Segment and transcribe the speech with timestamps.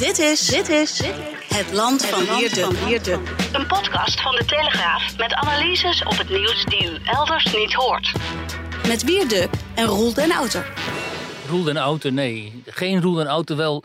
[0.00, 1.02] Dit is, dit is
[1.54, 2.36] Het Land van
[2.86, 3.12] Wierde.
[3.52, 8.12] Een podcast van de Telegraaf met analyses op het nieuws die u elders niet hoort.
[8.86, 10.72] Met Wierde en Roel den Outer.
[11.48, 12.62] Roel den Outer, nee.
[12.66, 13.84] Geen Roel den Outer, wel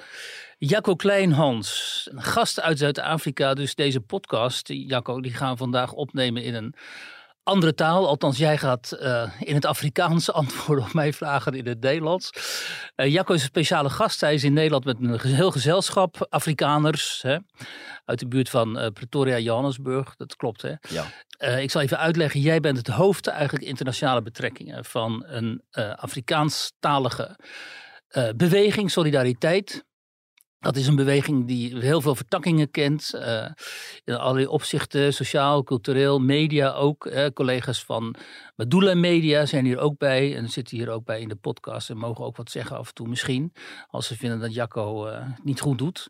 [0.57, 2.07] Jacco Kleinhans.
[2.11, 3.53] Een gast uit Zuid-Afrika.
[3.53, 6.75] Dus deze podcast, Jacco, die gaan we vandaag opnemen in een
[7.45, 8.07] andere taal.
[8.07, 12.29] Althans, jij gaat uh, in het Afrikaans antwoorden op mijn vragen in het Nederlands.
[12.95, 14.21] Uh, Jacco is een speciale gast.
[14.21, 17.21] Hij is in Nederland met een heel gezelschap Afrikaners.
[17.21, 17.37] Hè,
[18.05, 20.15] uit de buurt van uh, Pretoria, Johannesburg.
[20.15, 20.73] Dat klopt, hè?
[20.89, 21.05] Ja.
[21.57, 22.39] ik zal even uitleggen.
[22.39, 25.61] Jij bent het hoofd eigenlijk internationale betrekkingen van een
[25.95, 27.39] Afrikaanstalige
[28.35, 29.85] beweging, Solidariteit.
[30.65, 33.11] Dat is een beweging die heel veel vertakkingen kent.
[33.15, 33.45] Uh,
[34.03, 37.11] in allerlei opzichten, sociaal, cultureel, media ook.
[37.33, 38.15] Collega's van
[38.55, 40.35] Madula Media zijn hier ook bij.
[40.35, 41.89] En zitten hier ook bij in de podcast.
[41.89, 43.53] En mogen ook wat zeggen af en toe misschien.
[43.87, 46.07] Als ze vinden dat Jacco uh, niet goed doet.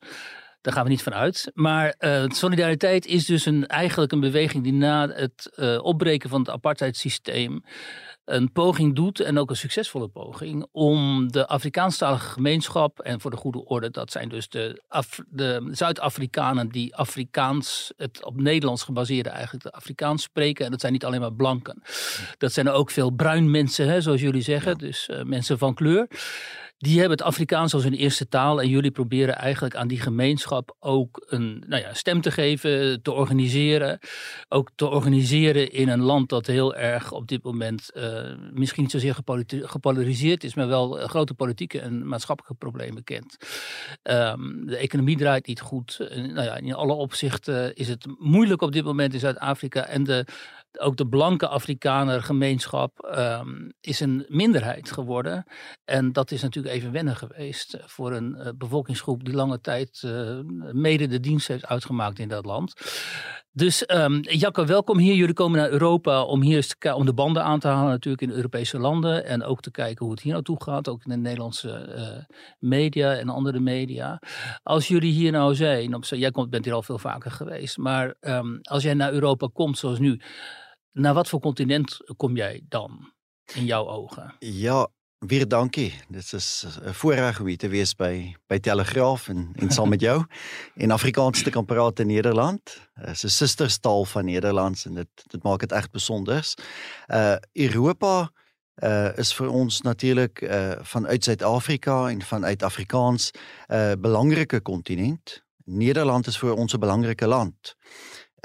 [0.62, 1.52] Daar gaan we niet van uit.
[1.54, 5.52] Maar uh, solidariteit is dus een, eigenlijk een beweging die na het
[5.82, 7.64] opbreken van het apartheidssysteem
[8.26, 13.38] een poging doet, en ook een succesvolle poging, om de Afrikaanstalige gemeenschap, en voor de
[13.38, 14.82] goede orde, dat zijn dus de,
[15.30, 20.66] de Zuid-Afrikanen die Afrikaans, het op Nederlands gebaseerde eigenlijk, de Afrikaans spreken.
[20.66, 21.82] En dat zijn niet alleen maar blanken.
[22.38, 25.74] Dat zijn er ook veel bruin mensen, hè, zoals jullie zeggen, dus uh, mensen van
[25.74, 26.08] kleur.
[26.78, 30.76] Die hebben het Afrikaans als hun eerste taal en jullie proberen eigenlijk aan die gemeenschap
[30.80, 34.00] ook een nou ja, stem te geven, te organiseren.
[34.48, 38.92] Ook te organiseren in een land dat heel erg op dit moment uh, misschien niet
[38.92, 39.16] zozeer
[39.48, 43.38] gepolariseerd is, maar wel grote politieke en maatschappelijke problemen kent.
[44.04, 45.98] Um, de economie draait niet goed.
[46.10, 50.26] nou ja, in alle opzichten is het moeilijk op dit moment in Zuid-Afrika en de
[50.80, 55.46] ook de blanke Afrikaner gemeenschap um, is een minderheid geworden.
[55.86, 60.40] En dat is natuurlijk even wennen geweest voor een uh, bevolkingsgroep die lange tijd uh,
[60.72, 62.74] mede de dienst heeft uitgemaakt in dat land.
[63.52, 65.16] Dus um, Jacco, welkom hier.
[65.16, 68.80] Jullie komen naar Europa om hier om de banden aan te halen natuurlijk in Europese
[68.80, 69.26] landen.
[69.26, 73.14] En ook te kijken hoe het hier naartoe gaat, ook in de Nederlandse uh, media
[73.14, 74.22] en andere media.
[74.64, 78.60] Als jullie hier nou zijn, op, jij bent hier al veel vaker geweest, maar um,
[78.62, 80.20] als jij naar Europa komt zoals nu,
[80.96, 83.14] naar wat voor continent kom jij dan
[83.54, 84.36] in jouw ogen?
[84.40, 85.94] Ja, weer dankie.
[86.08, 90.02] Dit is een voorrecht om hier te wees bij, bij Telegraaf en, en saam met
[90.02, 90.26] jou
[90.76, 92.82] in Afrikaans te kan praten in Nederland.
[92.94, 96.54] Het is een sisterstal van Nederlands en dit, dit maakt het echt bijzonders.
[97.08, 98.32] Uh, Europa
[98.76, 103.32] uh, is voor ons natuurlijk uh, vanuit Zuid-Afrika en vanuit Afrikaans
[103.68, 105.44] een belangrijke continent.
[105.64, 107.76] Nederland is voor ons een belangrijke land.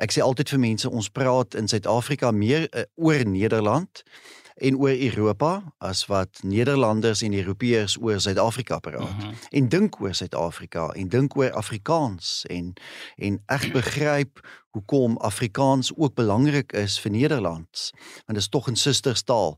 [0.00, 4.02] Ek sê altyd vir mense ons praat in Suid-Afrika meer uh, oor Nederland
[4.60, 9.08] en oor Europa as wat Nederlanders en Europeërs oor Suid-Afrika praat.
[9.08, 9.34] Uh -huh.
[9.50, 12.72] En dink oor Suid-Afrika en dink oor Afrikaans en
[13.16, 14.40] en ek begryp
[14.70, 17.90] hoekom Afrikaans ook belangrik is vir Nederland.
[18.24, 19.56] Want dit is tog 'n susterstaal.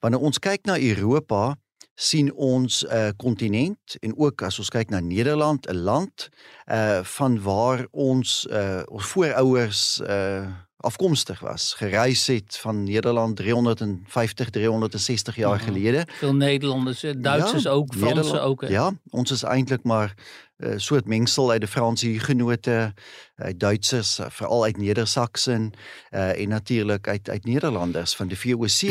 [0.00, 1.56] Wanneer ons kyk na Europa,
[1.96, 6.28] sien ons 'n uh, kontinent en ook as ons kyk na Nederland, 'n land
[6.66, 10.46] uh van waar ons uh ons voorouers uh
[10.76, 15.64] afkomstig was, gereis het van Nederland 350 360 jaar mhm.
[15.64, 16.06] gelede.
[16.08, 18.60] Veel Nederlanders, Duitsers ja, ook, Fransen ook.
[18.60, 18.68] Hè?
[18.68, 20.14] Ja, ons is eintlik maar
[20.58, 22.94] 'n uh, soort mengsel uit die Franse hugenote,
[23.34, 25.72] uit Duitsers, veral uit Neder-Saksen
[26.10, 28.82] uh en natuurlik uit uit Nederlanders van die VOC.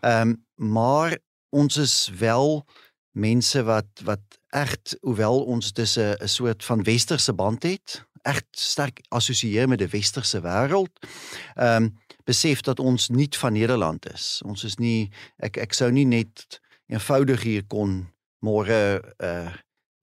[0.00, 1.18] Ehm um, maar
[1.54, 2.64] ons is wel
[3.14, 8.46] mense wat wat echt hoewel ons dis 'n 'n soort van westerse band het, echt
[8.50, 10.92] sterk assosieer met die westerse wêreld.
[11.54, 14.40] Ehm um, besef dat ons nie van Nederland is.
[14.44, 18.08] Ons is nie ek ek sou nie net eenvoudig hier kon
[18.40, 19.52] môre uh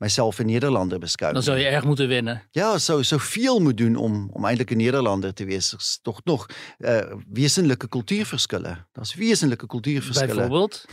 [0.02, 1.34] myself 'n Nederlander beskou.
[1.34, 2.42] Dan zou je erg moeten winnen.
[2.52, 5.46] Ja, so soveel moet doen om om eintlik 'n Nederlander te.
[5.46, 6.46] Is tog nog
[6.80, 8.86] uh wesenlike kultuurverskille.
[8.92, 10.34] Daar's wesenlike kultuurverskille.
[10.34, 10.86] Byvoorbeeld?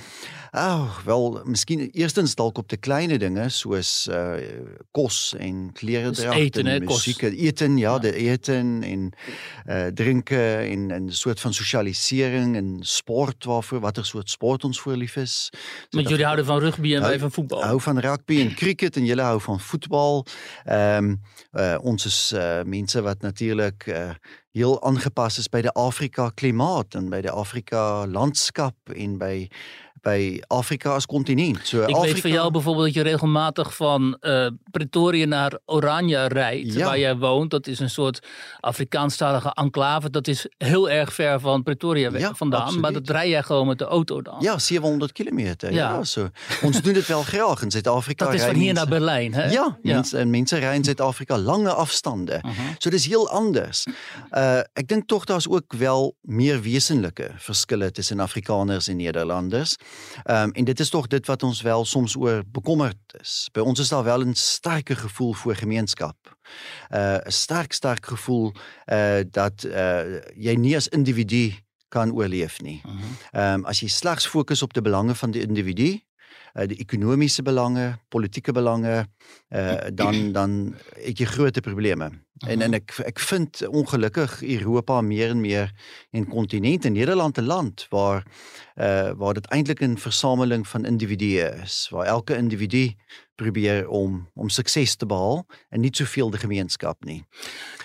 [0.51, 4.37] Ag, oh, wel, miskien eerstens dalk op die kleine dinge soos uh
[4.97, 9.11] kos en klere dra en musiek, eten, ja, ja, die eten en
[9.67, 15.17] uh drinke en 'n soort van sosialisering en sport waarvoor watter soort sport ons voorlief
[15.17, 15.51] is.
[15.91, 17.65] So Met jullie houden van rugby en wij van voetbal.
[17.65, 20.27] Hou van rugby en cricket en julle hou van voetbal.
[20.65, 21.21] Ehm um,
[21.53, 24.11] uh, ons is uh, mense wat natuurlik uh,
[24.59, 29.49] heel aangepas is by die Afrika klimaat en by die Afrika landskap en by
[30.03, 31.59] by Afrika as kontinent.
[31.63, 36.27] So Ik Afrika, weet van jou bijvoorbeeld dat je regelmatig van eh Pretoria naar Oranje
[36.29, 36.85] rijdt, Ja.
[36.87, 37.51] waar jij woont.
[37.51, 38.27] Dat is een soort
[38.61, 40.11] Afrikaanstalige enclave.
[40.11, 42.81] Dat is heel erg ver van Pretoria weg Ja, vandaan.
[42.81, 44.37] Maar dat rij jij gewoon met de auto dan.
[44.41, 45.73] Ja, 700 kilometer.
[45.73, 45.77] Ja.
[45.93, 46.05] Ja.
[46.05, 46.29] so.
[46.63, 48.25] Ons doen dit wel graag in Suid-Afrika.
[48.25, 49.51] dat is van hier naar Berlijn, hè?
[49.51, 52.39] Ja, mense en mense ry in Suid-Afrika lange afstande.
[52.43, 52.53] Mhm.
[52.79, 53.87] So dis heel anders.
[54.31, 59.77] Uh ek dink tog daar's ook wel meer wesenlike verskille tussen Afrikaners en Nederlanders.
[60.25, 63.49] Um en dit is tog dit wat ons wel soms oor bekommerd is.
[63.53, 66.17] By ons is daar wel 'n sterker gevoel vir gemeenskap.
[66.91, 68.53] Uh 'n sterk sterk gevoel
[68.93, 71.53] uh dat uh jy nie as individu
[71.89, 72.81] kan oorleef nie.
[72.85, 72.97] Mhm.
[73.31, 76.01] Ehm um, as jy slegs fokus op die belange van die individu,
[76.55, 79.07] uh, die ekonomiese belange, politieke belange,
[79.49, 82.11] uh, dan dan het jy groot probleme.
[82.47, 85.73] En en ek ek vind ongelukkig Europa meer en meer
[86.11, 88.27] en Nederland 'n land waar
[88.77, 92.95] uh waar dit eintlik 'n versameling van individue is, waar elke individu
[93.39, 97.25] probeer om om sukses te behaal en nie soveel de gemeenskap nie.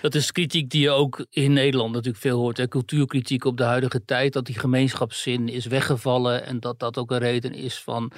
[0.00, 2.56] Dat is kritiek die je ook in Nederland natuurlijk veel hoort.
[2.56, 2.68] Hè?
[2.68, 4.32] Cultuurkritiek op de huidige tijd.
[4.32, 6.46] Dat die gemeenschapszin is weggevallen.
[6.46, 8.12] En dat dat ook een reden is van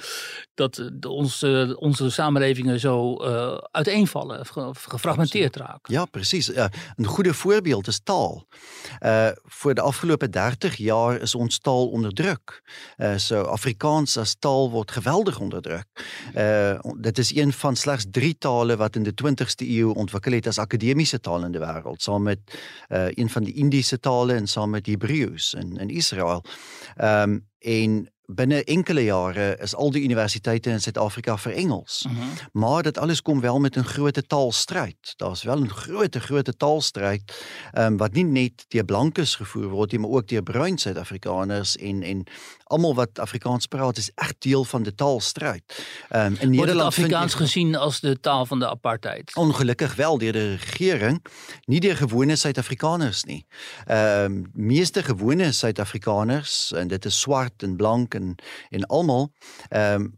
[0.53, 4.45] dat de, onze, onze samenlevingen zo uh, uiteenvallen.
[4.45, 5.93] Ge, gefragmenteerd raken.
[5.93, 6.49] Ja, presies.
[6.49, 6.65] Uh,
[6.97, 8.45] 'n Goeie voorbeeld is taal.
[9.01, 12.61] Uh vir die afgelope 30 jaar is ons taal onderdruk.
[12.97, 15.87] Uh so Afrikaans as taal word geweldig onderdruk.
[16.35, 20.47] Uh dit is een van slegs 3 tale wat in die 20ste eeu ontwikkel het
[20.47, 22.39] as akademiese taal in die wêreld, saam met
[22.89, 26.43] uh een van die Indiese tale en saam met Hebreëus in in Israel.
[26.95, 32.05] Ehm um, en binne enkele jare is al die universiteite in Suid-Afrika vir Engels.
[32.07, 32.31] Mm -hmm.
[32.51, 35.13] Maar dit alles kom wel met 'n groot taalstryd.
[35.15, 37.23] Daar's wel 'n groot groot taalstryd
[37.71, 41.77] ehm um, wat nie net deur blankes gevoer word nie, maar ook deur bruin Suid-Afrikaners
[41.77, 42.23] en en
[42.67, 45.63] almal wat Afrikaans praat is echt deel van die taalstryd.
[46.09, 49.35] Ehm um, in Nederland Wordt het Afrikaans je, gezien als de taal van de apartheid?
[49.35, 51.25] Ongelukkig wel deur die regering,
[51.65, 53.45] nie deur gewone Suid-Afrikaners nie.
[53.85, 58.35] Ehm um, meeste gewone Suid-Afrikaners en dit is swart en blank en
[58.69, 59.31] en almal
[59.69, 60.13] ehm um,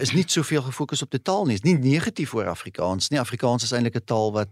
[0.00, 1.54] is nie soveel gefokus op die taal nie.
[1.54, 3.20] Is nie negatief oor Afrikaans nie.
[3.20, 4.48] Afrikaans is eintlik 'n taal wat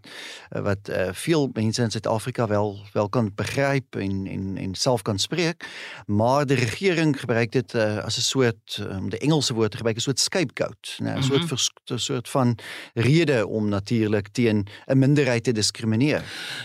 [0.49, 5.19] wat uh, veel mense in Suid-Afrika wel wel kan begryp en en en self kan
[5.19, 5.67] spreek,
[6.07, 10.01] maar die regering gebruik dit uh, as 'n soort um, die Engelse woord gebruik 'n
[10.01, 11.23] soort scapegoat, 'n mm -hmm.
[11.23, 12.59] soort vers, soort van
[12.95, 16.23] rede om natuurlik teen 'n minderheid te diskrimineer.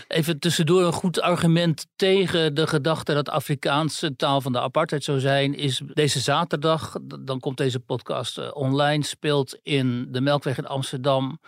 [0.08, 5.20] Even tussendoor een goed argument tegen de gedachte dat Afrikaanse taal van de apartheid zou
[5.20, 10.66] zijn is deze zaterdag, dan komt deze podcast uh, online, speelt in de Melkweg in
[10.66, 11.38] Amsterdam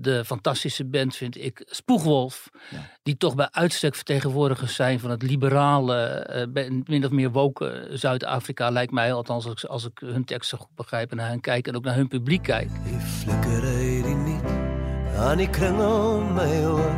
[0.00, 2.50] de fantastische band, vind ik, Spoegwolf.
[2.70, 2.78] Ja.
[3.02, 8.70] Die toch bij uitstek vertegenwoordigers zijn van het liberale, uh, min of meer woke Zuid-Afrika,
[8.70, 9.12] lijkt mij.
[9.12, 11.94] Althans, als, als ik hun teksten goed begrijp en naar hen kijk en ook naar
[11.94, 12.70] hun publiek kijk.
[15.16, 16.94] aan die kring om my oor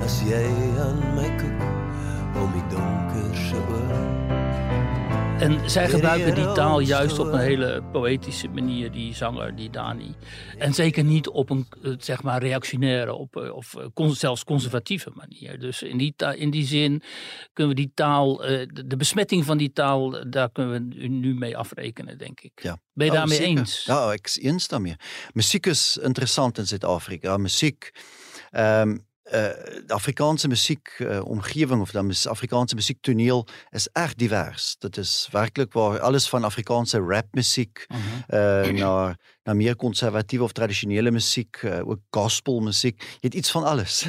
[0.00, 0.44] as jy
[0.78, 1.42] aan kyk
[2.34, 4.17] om die
[5.38, 10.14] En zij gebruiken die taal juist op een hele poëtische manier, die zanger, die Dani.
[10.58, 11.66] En zeker niet op een,
[11.98, 15.58] zeg maar, reactionaire op, of zelfs conservatieve manier.
[15.58, 17.02] Dus in die, in die zin
[17.52, 18.36] kunnen we die taal,
[18.72, 22.62] de besmetting van die taal, daar kunnen we nu mee afrekenen, denk ik.
[22.62, 22.78] Ja.
[22.92, 23.58] Ben je oh, daarmee zeker.
[23.58, 23.84] eens?
[23.84, 24.96] Ja, ik eens daarmee.
[25.32, 27.36] Muziek is interessant in Zuid-Afrika.
[27.36, 27.90] Muziek...
[28.52, 28.96] Um, uh,
[29.30, 34.76] de Afrikaanse muziek-omgeving of de Afrikaanse muziektoneel is echt divers.
[34.78, 38.66] Dat is werkelijk waar alles van Afrikaanse rapmuziek uh -huh.
[38.66, 43.00] uh, naar, naar meer conservatieve of traditionele muziek, ook gospelmuziek.
[43.00, 44.06] Je hebt iets van alles.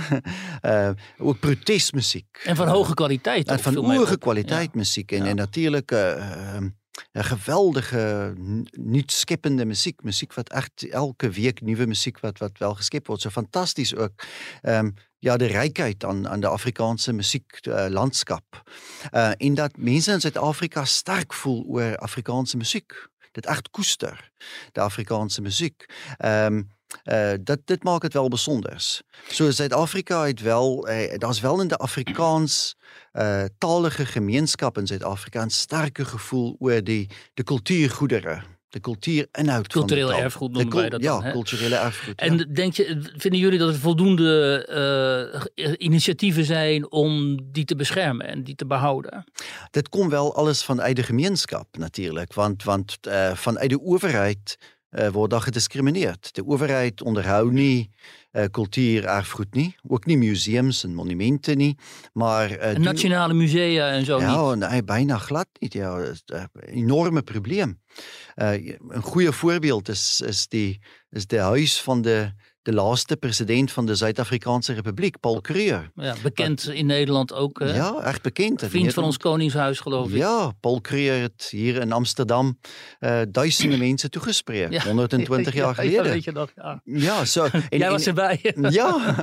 [1.18, 2.42] ook protestmuziek.
[2.44, 3.48] En van hoge kwaliteit.
[3.48, 4.78] En van hoge kwaliteit ja.
[4.78, 5.12] muziek.
[5.12, 5.30] En, ja.
[5.30, 6.68] en natuurlijk ehm,
[7.14, 8.34] geweldige
[8.72, 13.22] nuut skepende musiek, musiek wat echt elke week nuwe musiek wat wat wel geskep word.
[13.22, 14.14] So fantasties ook.
[14.62, 18.64] Ehm um, ja, die rykheid aan aan die Afrikaanse musiek uh, landskap.
[19.12, 22.94] Uh en dat mense in Suid-Afrika sterk voel oor Afrikaanse musiek.
[23.32, 24.32] Dit echt koester,
[24.72, 25.86] die Afrikaanse musiek.
[26.18, 29.02] Ehm um, Uh, dat dit maak dit wel besonders.
[29.28, 32.76] So Suid-Afrika het wel uh, daar's wel in die Afrikaans
[33.14, 40.14] uh talige gemeenskap in Suid-Afrika 'n sterke gevoel oor die die kultuurgoedere, die kultuurinhoud Cultureel
[40.14, 42.20] erfgoed noemen wij dat Ja, dan, culturele erfgoed.
[42.20, 42.44] En ja.
[42.44, 48.44] denk je, vinden jullie dat er voldoende uh, initiatieven zijn om die te beschermen en
[48.44, 49.24] die te behouden?
[49.72, 54.58] Dit kom wel alles vanuit die gemeenskap natuurlik, want want uh, vanuit die owerheid
[54.92, 56.36] uh, word daar gediskrimineerd.
[56.36, 57.90] De owerheid onderhou nie
[58.32, 61.78] uh, kultuur erfgoed nie, ook nie museums en monumente nie,
[62.14, 64.70] maar uh, En nationale musea en zo ja, niet.
[64.70, 65.74] nee, bijna glad niet.
[65.74, 67.80] Ja, dat is een enorme probleem.
[68.36, 70.80] Uh, een goeie voorbeeld is is die
[71.10, 72.32] is die huis van de
[72.62, 75.92] de laaste president van de Zuid-Afrikaanse Republiek, Paul Kruger.
[75.96, 77.60] Ja, bekend in Nederland ook.
[77.60, 77.76] hè?
[77.76, 78.62] Ja, echt bekend.
[78.62, 79.18] in Vriend van ons.
[79.18, 80.16] Koningshuis, geloof ik.
[80.18, 82.60] Ja, Paul Kruger het hier in Amsterdam
[83.00, 84.72] uh, duizenden mensen toegesproken.
[84.72, 84.84] Ja.
[84.84, 86.12] 120 Ja, jaar ja, geleden.
[86.12, 86.82] weet je nog, ja.
[86.84, 87.48] Ja, zo.
[87.70, 88.40] Jij was erbij.
[88.70, 89.16] Ja.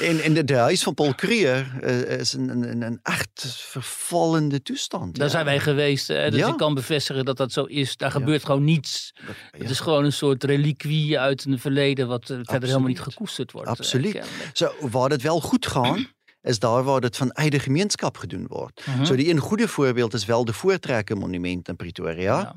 [0.00, 4.62] en en de, de huis van Paul Kruger uh, is een, een, een echt vervallende
[4.62, 5.14] toestand.
[5.16, 5.32] Daar ja.
[5.32, 6.08] zijn wij geweest.
[6.08, 6.30] Hè?
[6.30, 6.48] Dus Ja.
[6.48, 7.96] ik kan bevestigen dat dat zo is.
[7.96, 9.12] Daar gebeurt gewoon niets.
[9.14, 9.58] Ja.
[9.58, 12.08] Het is gewoon een soort reliquie uit een verleden...
[12.08, 13.68] wat eh, verder helemaal niet gekoesterd wordt.
[13.68, 14.26] eh, Absoluut.
[14.52, 16.06] Zo, waar het wel goed gaan,
[16.42, 18.86] is daar waar het van eigen gemeenschap gedaan wordt.
[18.86, 19.04] Mhm.
[19.04, 22.54] Zo die een goede voorbeeld is wel de Voortrekken Monument in Pretoria,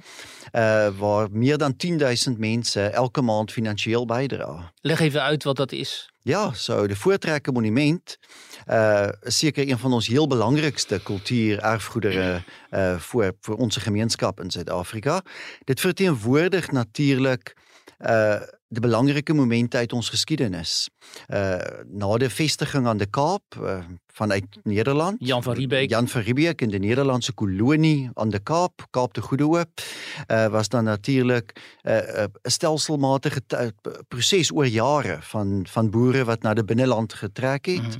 [0.52, 0.88] Ja.
[0.88, 4.72] eh, waar meer dan 10.000 mensen elke maand financieel bijdragen.
[4.82, 6.10] Leg even uit wat dat is.
[6.24, 8.18] Ja, zo de Voortrekken Monument
[8.66, 12.44] eh, is zeker een van ons heel belangrijkste cultuur-erfgoederen
[12.98, 15.22] voor, voor onze gemeenschap in Zuid-Afrika.
[15.64, 17.56] Dit vertegenwoordigt natuurlijk
[18.72, 20.90] de belangrijke momenten uit onze geschiedenis.
[21.28, 21.56] Eh,
[21.88, 25.16] na de vestiging aan de Kaap eh, vanuit Nederland.
[25.20, 25.90] Jan van Riebeek.
[25.90, 29.82] Jan van Riebeek in de Nederlandse kolonie aan de Kaap, Kaap de Goede Hoop,
[30.26, 33.42] eh, was dan natuurlijk een stelselmatige
[34.08, 37.78] proces oor jare van, van boeren wat naar de binnenland getrek het.
[37.78, 38.00] Mhm.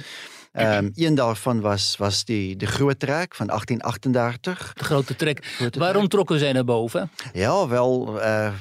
[0.52, 4.74] Ehm, een daarvan was, was die, de Groot Trek van 1838.
[4.74, 5.46] De grote trek.
[5.46, 7.12] Grote Waarom trokken zij naar boven?
[7.34, 8.54] Ja, wel, uh,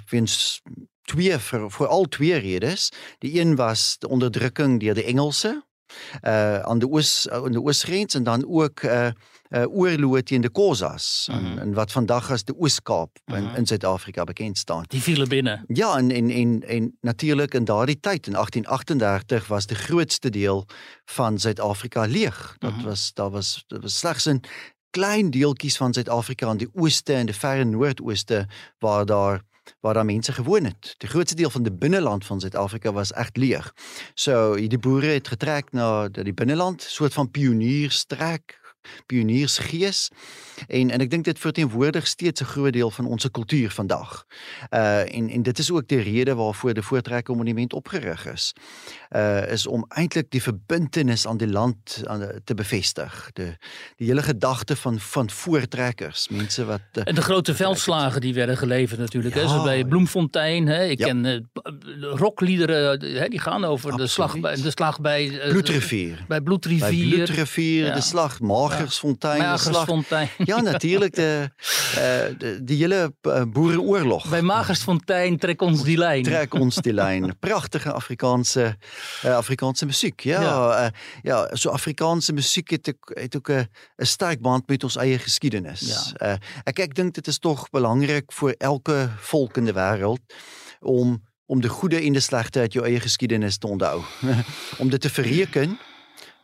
[1.10, 2.92] twee, voor, vooral twee redes.
[3.18, 5.64] De een was de onderdrukking door de Engelsen
[6.24, 9.06] uh, aan de oos, aan de oosgrens en dan ook uh,
[9.48, 11.28] uh, oorlogen tegen de Xhosas.
[11.30, 11.44] Mhm.
[11.44, 13.56] en, en wat vandaag als de Ooskaap in, Mhm.
[13.56, 14.84] in Zuid-Afrika bekend staan.
[14.86, 15.64] Die vielen binnen.
[15.66, 20.66] Ja, en, en, en, en natuurlijk in daardie tijd, in 1838, was de grootste deel
[21.04, 22.54] van Zuid-Afrika leeg.
[22.58, 22.84] Dat, Mhm.
[22.84, 24.42] was, dat, was, dat was slechts een
[24.90, 28.46] klein deeltjies van Zuid-Afrika aan die ooste en de verre noordooste
[28.78, 29.40] waar daar
[29.80, 30.94] waar daar mense gewoon het.
[30.98, 33.74] De grootste deel van de binnenland van Zuid-Afrika was echt leeg.
[34.14, 38.69] So die boere het getrek na die binnenland, soort van pionierstrek,
[39.06, 40.08] pioniersgees.
[40.68, 44.25] En en ek dink dit verteenwoordig steeds 'n groot deel van onze cultuur vandag.
[44.70, 48.52] Uh en en dit is ook de rede waarvoor de Voortrekker Monument opgerig is.
[49.16, 53.30] Uh is om eintlik die verbintenis aan die land aan te bevestig.
[53.32, 53.56] De
[53.96, 58.56] die hele gedagte van van voortrekkers, mense wat uh, En de grote veldslagen die werden
[58.56, 59.34] geleverd natuurlijk.
[59.34, 59.40] hè.
[59.40, 59.49] Ja.
[59.49, 60.66] Zoals bij Bloemfontein.
[60.66, 60.84] Hè.
[60.84, 61.06] Ik Ja.
[61.06, 61.38] ken eh,
[62.00, 65.40] rockliederen hè, die gaan over de slag, bij, de slag bij...
[65.40, 66.25] eh, Bloedrivier.
[66.28, 67.14] Bij Bloedrivier.
[67.14, 67.94] Bloedrivier, Ja.
[67.94, 69.38] de slag de.
[69.38, 70.28] Magersfontein.
[70.44, 74.28] Ja, natuurlijk de, uh, de die hele uh, boerenoorlog.
[74.28, 76.22] Bij Magersfontein trek ons die lijn.
[76.22, 77.38] Trek ons die lijn.
[77.38, 78.76] Prachtige Afrikaanse,
[79.24, 80.20] uh, Afrikaanse muziek.
[80.20, 80.90] Ja,
[81.22, 81.50] Ja.
[81.52, 85.80] so Afrikaanse muziek het ook, het ook 'n 'n sterk band met ons eie geskiedenis.
[86.18, 86.26] Ja.
[86.32, 90.20] Uh, ek ek dink dit is tog belangrik vir elke volk in die wêreld
[90.80, 94.02] om om de goede en de slegte uit jou eie geskiedenis te onthou.
[94.80, 95.78] om dit te verreken.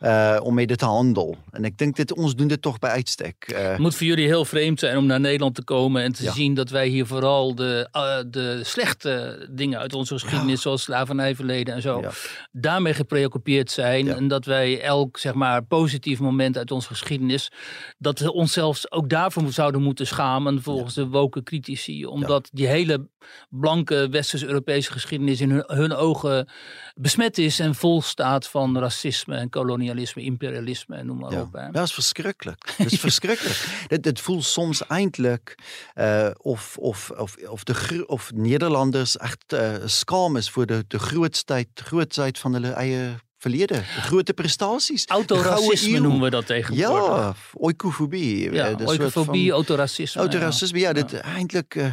[0.01, 1.37] Uh, om mee te handelen.
[1.51, 3.51] En ik denk dat ons doen dit toch bij uitstek.
[3.53, 6.23] Uh, Het moet voor jullie heel vreemd zijn om naar Nederland te komen en te
[6.23, 6.31] Ja.
[6.31, 10.59] zien dat wij hier vooral de, uh, de slechte dingen uit onze geschiedenis, Ja.
[10.61, 12.09] zoals slavernijverleden en zo, Ja.
[12.51, 14.07] daarmee gepreoccupeerd zijn.
[14.07, 17.51] En dat wij elk zeg maar, positief moment uit onze geschiedenis,
[17.97, 22.05] dat we onszelf ook daarvoor zouden moeten schamen volgens de woke critici.
[22.05, 23.07] Omdat die hele
[23.49, 26.49] blanke Westers-Europese geschiedenis in hun, hun ogen
[26.95, 31.41] besmet is en vol staat van racisme en kolonialisme, imperialisme en noem maar Ja.
[31.41, 31.53] op.
[31.53, 31.61] Hè.
[31.65, 32.73] Ja, dat is verschrikkelijk.
[32.77, 33.85] Dat is verschrikkelijk.
[33.87, 35.57] dit, dit voelt soms eindelijk
[35.95, 40.99] uh, of, of, of, of, de, of Nederlanders echt uh, skaam is voor de, de
[40.99, 43.73] grootheid, grootheid van hulle eie verlede.
[43.73, 45.05] De grote prestaties.
[45.05, 47.07] Autoracisme noemen we dat tegenwoordig.
[47.07, 48.51] Ja, oikofobie.
[48.51, 50.21] Ja, eh, oikofobie, autoracisme.
[50.21, 50.93] Autoracisme, ja, Ja.
[50.93, 51.75] dit eindelijk.
[51.75, 51.85] Uh,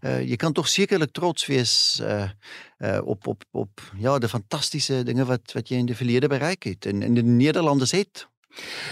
[0.00, 5.26] uh, je kan toch zekerlijk trots wees uh, op, op, op ja, de fantastische dingen
[5.26, 6.86] wat, wat je in de verleden bereikt hebt.
[6.86, 8.28] En, en de Nederlanders het.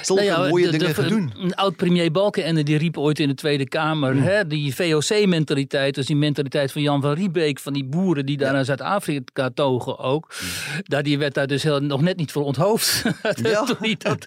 [0.02, 1.33] Zulke Nou ja, mooie de- dingen de- gedaan.
[1.38, 4.14] Een oud-premier Balkenende die riep ooit in de Tweede Kamer...
[4.14, 4.23] Mm.
[4.23, 7.59] Hè, die VOC-mentaliteit, dus die mentaliteit van Jan van Riebeek...
[7.59, 10.35] van die boeren die daar naar Zuid-Afrika togen ook...
[10.83, 13.02] Daar, die werd daar dus heel, nog net niet voor onthoofd.
[13.23, 14.26] Dat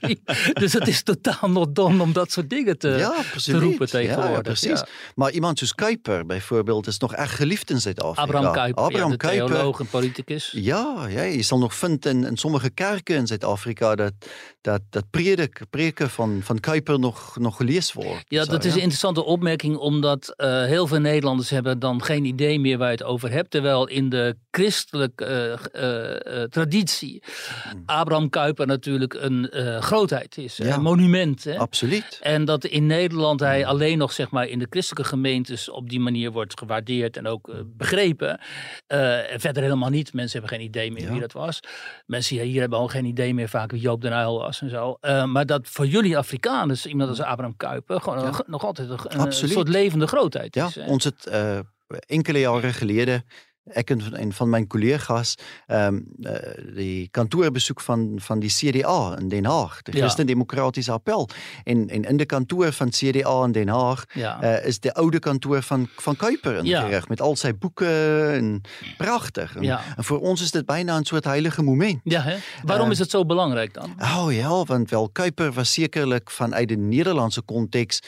[0.53, 3.12] dus het is totaal nog dom om dat soort dingen te,
[3.46, 4.36] roepen tegenwoordig.
[4.36, 4.84] Ja, precies.
[5.15, 8.22] Maar iemand zoals Kuiper bijvoorbeeld is nog echt geliefd in Zuid-Afrika.
[8.22, 9.48] Abraham Kuyper, ja, Abraham de Kuyper.
[9.48, 10.51] theoloog en politicus.
[10.56, 14.13] Ja, ja, je zal nog vinden in, in sommige kerken in Zuid-Afrika dat,
[14.62, 18.24] dat, dat predik, preken van, van Kuiper nog, nog gelezen worden.
[18.27, 22.25] Ja, Zo, dat is een interessante opmerking, omdat eh, heel veel Nederlanders hebben dan geen
[22.25, 23.51] idee meer waar je het over hebt.
[23.51, 25.25] Terwijl in de christelijke
[25.72, 27.24] eh, eh, traditie
[27.69, 27.84] Hmm.
[27.86, 29.50] Abraham Kuyper natuurlijk een
[29.81, 30.74] grootheid is, Ja.
[30.75, 31.43] een monument.
[31.43, 31.57] Hè?
[31.57, 32.19] Absoluut.
[32.22, 33.69] En dat in Nederland hij Hmm.
[33.69, 37.51] alleen nog zeg maar, in de christelijke gemeentes op die manier wordt gewaardeerd en ook
[37.65, 38.39] begrepen.
[38.88, 40.13] En verder helemaal niet.
[40.13, 41.12] Mensen hebben geen idee meer Ja.
[41.12, 41.60] wie dat was.
[42.05, 44.98] Mensen hier hebben al geen idee meer vaak wie Joop den Uyl was en zo.
[45.17, 48.19] Eh, maar dat voor jullie Afrikaners, iemand als Abraham Kuyper, gewoon.
[48.24, 48.43] Ja.
[48.45, 49.53] nog altijd een, een Absoluut.
[49.53, 50.75] soort levende grootheid Ja, is.
[50.75, 50.86] hè?
[50.86, 53.25] ons het eh, enkele jaren geleden,
[53.71, 56.33] ik en van- mijn collega's, ehm eh,
[56.75, 59.97] die kantoorbezoek van, van die CDA in Den Haag, de Ja.
[59.97, 61.29] Christen-Democratische Appel.
[61.63, 64.41] En, en in de kantoor van CDA in Den Haag ja.
[64.41, 66.79] eh, is de oude kantoor van, van Kuiper Ja.
[66.81, 67.09] ingericht.
[67.09, 68.62] Met al zijn boeken en
[68.97, 69.55] prachtig.
[69.55, 69.81] En, Ja.
[69.97, 72.00] en voor ons is dit bijna een soort heilige moment.
[72.03, 72.38] ja, hè?
[72.63, 73.93] Waarom eh, is het zo belangrijk dan?
[74.01, 78.07] Oh ja, want wel Kuiper was zekerlik vanuit de Nederlandse context,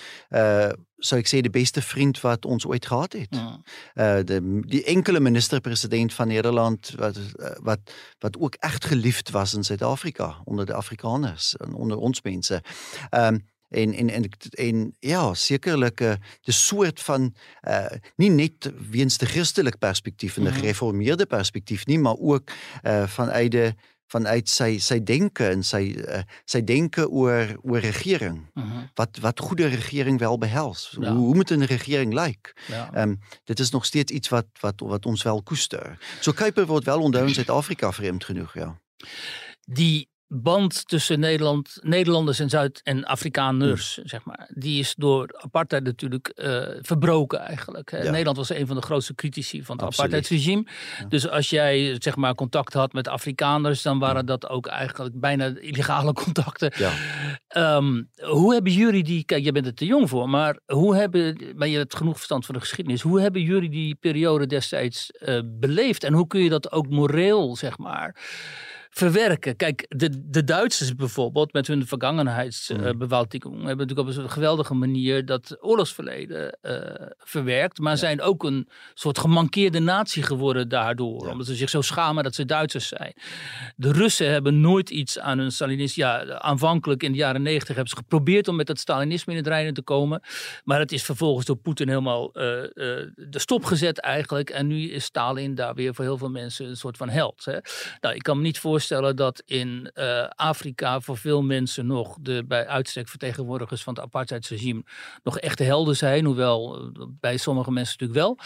[0.99, 3.35] zou ik zeggen, de beste vriend wat ons ooit gehad heeft.
[3.35, 3.61] Ja.
[3.95, 7.79] Uh, de, die enkele minister-president van Nederland, wat, uh, wat,
[8.19, 12.61] wat ook echt geliefd was in Zuid-Afrika, onder de Afrikaners en onder ons mensen.
[13.11, 17.35] Um, en, en, en, en ja, zekerlik uh, de soort van,
[17.67, 22.49] uh, nie net weens de christelik perspektief en de gereformeerde perspektief nie, maar ook
[22.83, 23.73] uh, vanuit de
[24.09, 28.41] vanuit sy sy denke en sy uh, sy denke oor oor regering.
[28.53, 28.83] Uh -huh.
[28.97, 30.95] Wat wat goeie regering wel behels.
[30.99, 31.13] Ja.
[31.13, 32.53] Hoe, hoe moet 'n regering lyk?
[32.67, 32.89] Ja.
[32.93, 35.97] Ehm um, dit is nog steeds iets wat wat wat ons wel koester.
[36.19, 38.79] So Kuiper word wel onthou in Suid-Afrika vreemd genoeg, ja.
[39.65, 44.07] Die band tussen Nederland, Nederlanders en Zuid- en Afrikaners, Hmm.
[44.07, 47.91] zeg maar, die is door apartheid natuurlijk uh, verbroken eigenlijk.
[47.91, 48.09] Ja.
[48.09, 50.13] Nederland was een van de grootste critici van het Absoluut.
[50.13, 50.63] apartheidsregime.
[51.00, 51.05] Ja.
[51.05, 55.45] Dus als jij zeg maar contact had met Afrikaners, dan waren dat ook eigenlijk bijna
[55.59, 56.71] illegale contacten.
[56.77, 56.91] Ja.
[57.75, 61.38] Um, hoe hebben jullie die, kijk, jij bent er te jong voor, maar hoe hebben,
[61.55, 65.39] maar je hebt genoeg verstand van de geschiedenis, hoe hebben jullie die periode destijds uh,
[65.45, 68.15] beleefd en hoe kun je dat ook moreel, zeg maar,
[68.89, 69.55] verwerken.
[69.55, 73.67] Kijk, de, de Duitsers bijvoorbeeld met hun vergangenheidsbewältigung uh, mm.
[73.67, 76.77] hebben natuurlijk op een geweldige manier dat oorlogsverleden uh,
[77.17, 77.98] verwerkt, maar ja.
[77.98, 81.31] zijn ook een soort gemankeerde natie geworden daardoor, ja.
[81.31, 83.13] omdat ze zich zo schamen dat ze Duitsers zijn.
[83.75, 87.88] De Russen hebben nooit iets aan hun Stalinisme, ja, aanvankelijk in de jaren negentig hebben
[87.88, 90.22] ze geprobeerd om met dat Stalinisme in het reinen te komen,
[90.63, 92.34] maar het is vervolgens door Poetin helemaal uh,
[92.74, 96.78] de stop gezet eigenlijk en nu is Stalin daar weer voor heel veel mensen een
[96.78, 97.45] soort van held.
[97.45, 97.58] Hè?
[97.99, 102.17] Nou, ik kan me niet voorstellen voorstellen dat in uh, Afrika voor veel mensen nog
[102.21, 104.83] de bij uitstek vertegenwoordigers van het apartheidsregime
[105.23, 106.25] nog echte helden zijn.
[106.25, 108.37] Hoewel uh, bij sommige mensen natuurlijk wel.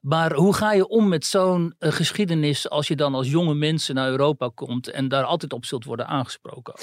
[0.00, 3.94] Maar hoe ga je om met zo'n uh, geschiedenis als je dan als jonge mensen
[3.94, 6.74] naar Europa komt en daar altijd op zult worden aangesproken?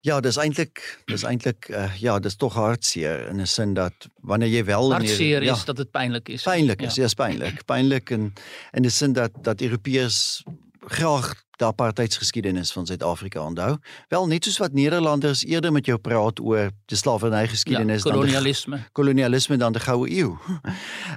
[0.00, 3.28] Ja, dat is eindelijk, dat is eindelijk uh, ja, dat is toch hartzeer.
[3.28, 4.92] In de zin dat wanneer je wel...
[4.92, 6.42] Hartzeer is dat het pijnlijk is.
[6.42, 7.64] Pijnlijk is, ja, is pijnlijk.
[7.64, 8.32] Pijnlijk in,
[8.70, 10.42] in de zin dat, dat Europeërs
[10.86, 13.78] graag de apartheidsgeschiedenis van Zuid-Afrika onthou.
[14.08, 18.76] Wel net soos wat Nederlanders eerder met jou praat oor die slavernygeskiedenis ja, kolonialisme.
[18.76, 20.34] dan de, kolonialisme dan de goue eeu.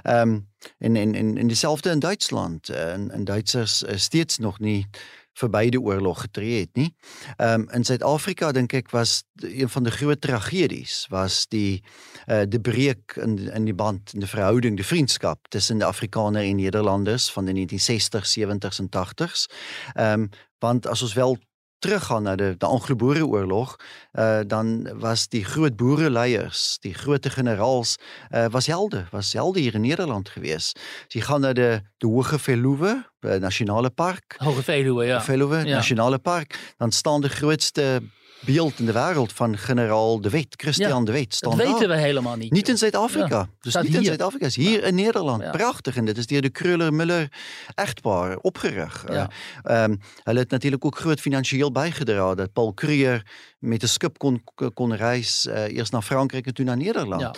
[0.02, 2.68] Ehm um, en en en en dieselfde in Duitsland.
[2.68, 4.86] En, en Duitsers uh, steeds nog nie
[5.36, 6.90] verby die oorlog getree het nie.
[7.36, 11.82] Ehm um, in Suid-Afrika dink ek was een van de groot tragedies was die
[12.26, 16.42] uh, de breek in in die band in die verhouding, die vriendskap tussen de Afrikaner
[16.42, 19.46] en Nederlanders van de 1960s, 70s en 80s.
[19.94, 21.36] Ehm um, want as ons wel
[21.78, 23.76] teruggaan na de de Anglo-Boereoorlog,
[24.12, 27.96] uh, dan was die groot boereleiers, die groot generaals
[28.30, 30.72] uh, was helde, was helde hier in Nederland gewees.
[31.08, 34.36] Sy gaan na de de Hoë Veluwe, uh, nasionale park.
[34.38, 35.20] Hoge Veluwe, ja.
[35.22, 35.76] Veluwe, ja.
[35.76, 38.02] nasionale park, dan staan de grootste
[38.46, 41.36] beeld in de wêreld van generaal De Wet, Christian ja, De Wet.
[41.40, 42.52] Dat weten we helemaal niet.
[42.52, 43.36] Niet in Zuid-Afrika.
[43.36, 43.96] Ja, dus niet hier.
[43.96, 45.42] in Zuid-Afrika, hier in Nederland.
[45.42, 45.50] Ja.
[45.50, 45.96] Prachtig.
[45.96, 47.28] En dit is door de Kruller-Muller
[47.74, 49.10] echtpaar opgericht.
[49.10, 49.26] Uh,
[49.64, 52.36] um, hulle het natuurlijk ook groot financieel bijgedragen.
[52.36, 53.22] Dat Paul Kruger
[53.66, 57.20] met de skip kon, kon reis uh, eerst naar Frankrijk en toen naar Nederland.
[57.20, 57.34] Ja.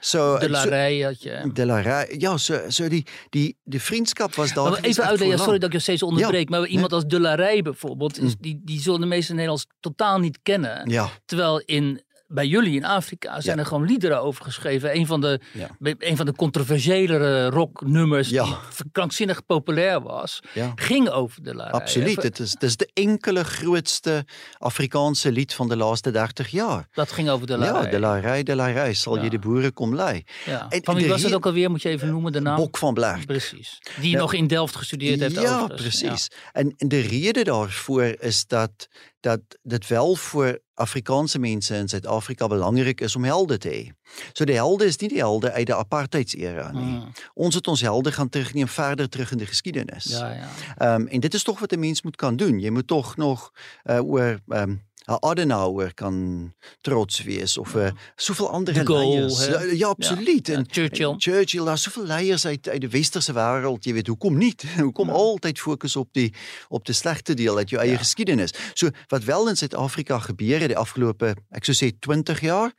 [0.00, 0.60] So, de La
[1.04, 1.50] had je.
[1.52, 4.70] De La ja, so, so die, die, die vriendschap was daar.
[4.70, 7.00] Maar even uitleggen, sorry dat ik je steeds onderbreek, maar iemand nee.
[7.00, 10.90] als De La Rey bijvoorbeeld, is, die, die zullen de meeste Nederlanders totaal niet kennen.
[10.90, 11.08] Ja.
[11.24, 13.62] Terwijl in bij jullie in Afrika zijn ja.
[13.62, 14.96] er gewoon liederen over geschreven.
[14.96, 15.68] Een van de, ja.
[15.98, 18.44] een van de controversiëlere rocknummers ja.
[18.44, 18.54] die
[18.92, 20.40] krankzinnig populair was,
[20.74, 21.72] ging over de Larij.
[21.72, 22.22] Absoluut.
[22.22, 24.24] Het is, het is de enkele grootste
[24.58, 26.88] Afrikaanse lied van de laatste 30 jaar.
[26.92, 27.84] Dat ging over de Larij.
[27.84, 30.24] Ja, de Larij, de Larij, zal je de boeren kom lei.
[30.68, 32.56] Van wie was het ook alweer, moet je even noemen de naam?
[32.56, 33.24] Bok van Blaar.
[33.26, 33.78] Precies.
[34.00, 35.40] Die nog in Delft gestudeerd heeft.
[35.40, 36.28] Ja, precies.
[36.52, 38.88] En, en de reden daarvoor is dat
[39.22, 44.12] dat dit wel voor Afrikaanse mense in Suid-Afrika belangrik is om helde te hê.
[44.32, 46.82] So die helde is nie die helde uit die apartheidsera nie.
[46.82, 47.12] Mm.
[47.34, 50.04] Ons het ons helde gaan terugneem verder terug in die geskiedenis.
[50.04, 50.48] Ja, ja.
[50.76, 52.58] Ehm en dit is tog wat 'n mens moet kan doen.
[52.58, 53.52] Jy moet tog nog
[53.84, 54.82] uh, oor ehm um,
[55.20, 59.46] Adenauer kan trots wees of uh, soveel ander De Gaulle, leiers.
[59.46, 59.52] hè?
[59.52, 60.46] Ja, ja, absoluut.
[60.46, 61.14] Ja, En Churchill.
[61.18, 64.54] Churchill, daar's soveel leiers uit uit die westerse wêreld, jy weet, hoekom nie?
[64.86, 65.14] Hoekom Ja.
[65.14, 66.32] altyd fokus op die
[66.68, 67.98] op die slegte deel uit jou eie Ja.
[67.98, 68.50] geskiedenis?
[68.74, 72.72] So wat wel in Suid-Afrika gebeur het die afgelope ek sou sê 20 jaar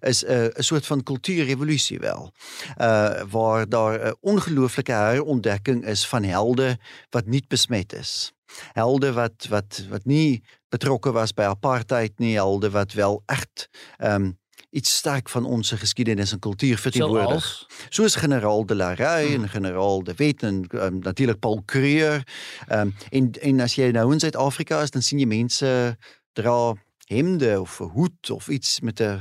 [0.00, 2.32] is 'n uh, 'n soort van kultuurrevolusie wel.
[2.78, 6.78] Uh waar daar 'n ongelooflike herontdekking is van helde
[7.10, 8.32] wat nie besmet is.
[8.72, 14.22] Helde wat wat wat nie betrokke was by apartheid nie, helde wat wel echt ehm
[14.22, 14.38] um,
[14.70, 17.28] iets sterk van onze geskiedenis en kultuur verteenwoordig.
[17.28, 17.66] Zoals.
[17.88, 19.42] Soos generaal de Larey Hmm.
[19.42, 21.62] en generaal de Wet en um, natuurlik Paul.
[21.66, 22.22] Ehm
[22.70, 25.96] um, en en as jy nou in Suid-Afrika is, dan sien jy mense
[26.32, 29.20] dra hemde of 'n hoed of iets met 'n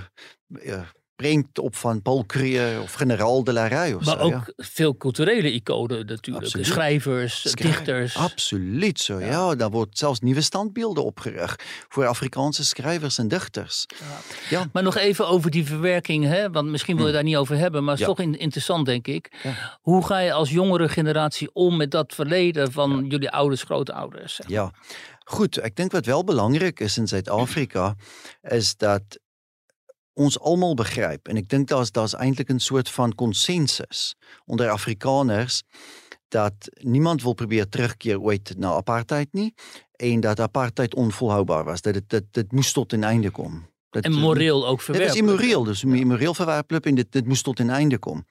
[1.19, 4.23] prent op van Paul Kruger of generaal de Larey of Maar zo.
[4.23, 4.63] ook ja.
[4.63, 6.45] veel culturele iconen natuurlijk.
[6.45, 6.65] Absoluut.
[6.65, 8.15] Schrijvers, dichters.
[8.15, 9.25] Absoluut zo, ja.
[9.27, 9.55] Ja.
[9.55, 11.55] Daar wordt zelfs nieuwe standbeelden opgerig
[11.89, 13.86] voor Afrikaanse schrijvers en dichters.
[14.49, 14.69] Ja.
[14.73, 16.51] Maar nog even over die verwerking, hè?
[16.51, 18.15] want misschien wil je daar niet over hebben, maar het is Hmm.
[18.15, 19.32] Toch in- interessant, denk ik.
[19.82, 24.36] Hoe ga je als jongere generatie om met dat verleden van jullie ouders, grootouders?
[24.36, 24.49] zeg?
[24.49, 24.71] Ja,
[25.23, 25.63] goed.
[25.63, 27.95] Ik denk wat wel belangrijk is in Zuid-Afrika,
[28.41, 29.01] is dat
[30.19, 31.27] ons allemaal begrijpt.
[31.27, 35.63] En ik denk dat is, dat is eigenlijk een soort van consensus onder Afrikaners,
[36.27, 39.62] dat niemand wil proberen terugkeer ooit naar apartheid niet.
[39.95, 41.82] En dat apartheid onvolhoudbaar was.
[41.82, 43.67] Dat het, dat, dat moest tot een einde komen.
[43.89, 47.60] Dat, En moreel ook Dit is immoreel, dus immoreel verwerpelijk en dit, dit moest tot
[47.60, 48.25] een einde komen.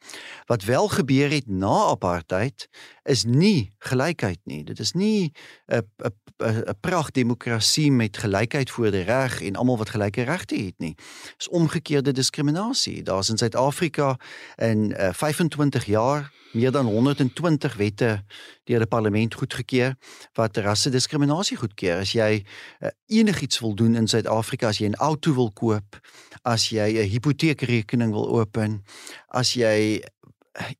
[0.44, 2.68] Wat wel gebeur het na apartheid
[3.09, 4.64] is nie gelykheid nie.
[4.64, 5.33] Dit is nie
[5.66, 10.57] 'n 'n 'n 'n prachtdemokrasie met gelykheid voor die reg en almal wat gelyke regte
[10.57, 10.94] het nie.
[11.37, 13.03] Dis omgekeerde diskriminasie.
[13.03, 14.16] Daar's in Suid-Afrika
[14.57, 18.25] in uh, 25 jaar meer dan 120 wette
[18.64, 19.94] deur die parlement goedgekeur
[20.33, 22.01] wat rassediskriminasie goedkeur.
[22.01, 22.44] As jy
[22.81, 26.01] uh, enigiets wil doen in Suid-Afrika, as jy 'n auto wil koop,
[26.42, 28.85] as jy 'n hipoteekrekening wil open,
[29.29, 30.01] as jy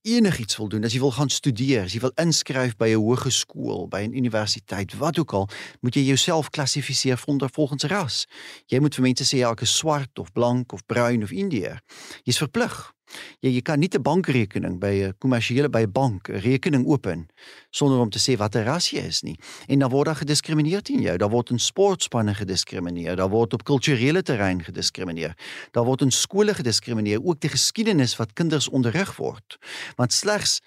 [0.03, 3.89] enigiets wil doen, as jy wil gaan studeer, as jy wil inskryf by 'n hoërskool,
[3.89, 5.49] by 'n universiteit, wat ook al,
[5.81, 8.27] moet jy jouself klassifiseer vonder volgens ras.
[8.67, 11.81] Jy moet vir mense sê ja, ek is swart of blank of bruin of Indiër.
[12.25, 12.98] Jy's verplig.
[13.41, 17.29] Jy jy kan nie 'n bankrekening by 'n kommersiële by 'n bank 'n rekening open
[17.71, 19.39] sonder om te sê watter ras jy is nie.
[19.69, 21.17] En dan word daar gediskrimineer teen jou.
[21.17, 25.37] Daar word in sportspanne gediskrimineer, daar word op kulturele terrein gediskrimineer.
[25.73, 29.59] Daar word in skole gediskrimineer, ook die geskiedenis wat kinders onderrig word.
[29.97, 30.61] Want slegs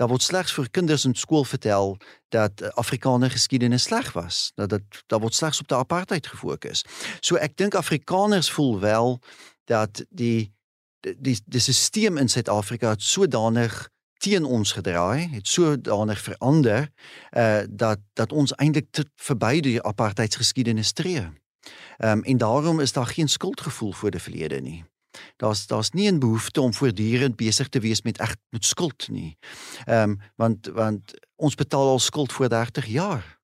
[0.00, 1.98] daar word slegs vir kinders in skool vertel
[2.32, 4.52] dat Afrikaner geskiedenis sleg was.
[4.56, 6.84] Dat dit daar word slegs op die apartheid gefokus.
[7.20, 9.18] So ek dink Afrikaners voel wel
[9.68, 10.52] dat die
[11.00, 13.88] die die, die stelsel in Suid-Afrika het sodanig
[14.20, 16.88] teen ons gedraai, het sodanig verander
[17.36, 21.28] uh dat dat ons eintlik verby die apartheidsgeskiedenis tree.
[21.98, 24.84] Ehm um, en daarom is daar geen skuldgevoel voor die verlede nie.
[25.36, 29.38] Daar's daar's nie 'n behoefte om voortdurend besig te wees met echt met skuld nie.
[29.84, 33.38] Ehm um, want want ons betaal al skuld voor 30 jaar.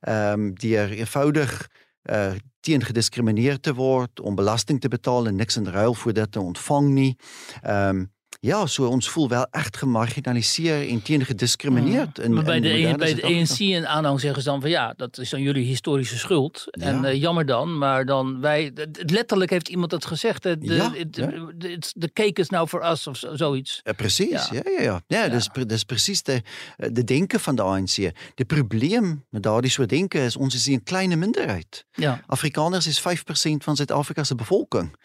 [0.00, 1.68] Ehm um, deur eenvoudig
[2.10, 6.32] uh teen gediskrimineer te word om belasting te betaal en niks in ruil voor dit
[6.32, 7.16] te ontvang nie.
[7.62, 8.10] Ehm um,
[8.44, 12.68] ja, so ons voel wel echt gemarginaliseer en teen gediskrimineerd in maar bij in de,
[12.68, 13.22] moderne bij de.
[13.22, 16.64] ANC en aanhang zeggen ze dan van ja, dat is dan jullie historische schuld.
[16.70, 20.42] En eh, jammer dan, maar dan wij, het- letterlijk heeft iemand dat gezegd.
[20.42, 21.16] De, de, het-
[21.98, 23.80] het- cake is now for us of zo- zoiets.
[23.84, 24.46] Ja, precies, Ja.
[24.52, 25.02] ja, ja, ja.
[25.06, 25.28] ja.
[25.28, 27.94] dis pre- dis presies de denke van de ANC.
[28.34, 31.84] Die probleem met daardie soort denke is ons is 'n klein minderheid.
[31.92, 32.20] Ja.
[32.26, 34.96] Afrikaners is 5% van Suid-Afrika se bevolking.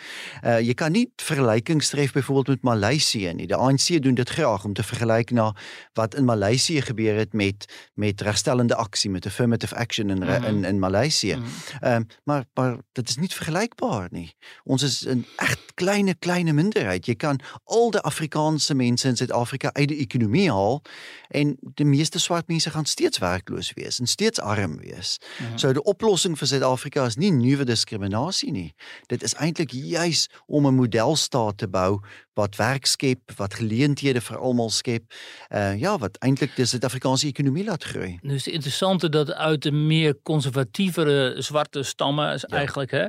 [0.46, 3.48] Uh jy kan nie vergelykings tref byvoorbeeld met Maleisië nie.
[3.48, 5.56] De ANC doen dit graag om te vergelyk na
[5.94, 10.44] wat in Maleisië gebeur het met met regstellende aksie met affirmative action in Mhm.
[10.44, 11.36] in in Maleisië.
[11.36, 11.46] Mhm.
[11.82, 14.36] Ehm maar maar dit is nie vergelykbaar nie.
[14.64, 17.06] Ons is 'n echt kleine kleine minderheid.
[17.06, 20.82] Jy kan al die Afrikaanse mense in Suid-Afrika uit die ekonomie haal
[21.30, 25.18] en die meeste swart mense gaan steeds werkloos wees en steeds arm wees.
[25.40, 25.58] Mhm.
[25.58, 28.74] So die oplossing vir Suid-Afrika is nie nuwe diskriminasie nie.
[29.08, 32.00] Dit is eintlik juis om 'n modelstaat te bou
[32.38, 35.04] wat werk skep, wat geleenthede vir almal skep.
[35.50, 38.20] Uh ja, wat eintlik die Suid-Afrikaanse ekonomie laat groei.
[38.22, 42.58] Dus het interessante dat uit de meer conservatievere zwarte stammen is Ja.
[42.58, 43.06] eigenlijk, hè,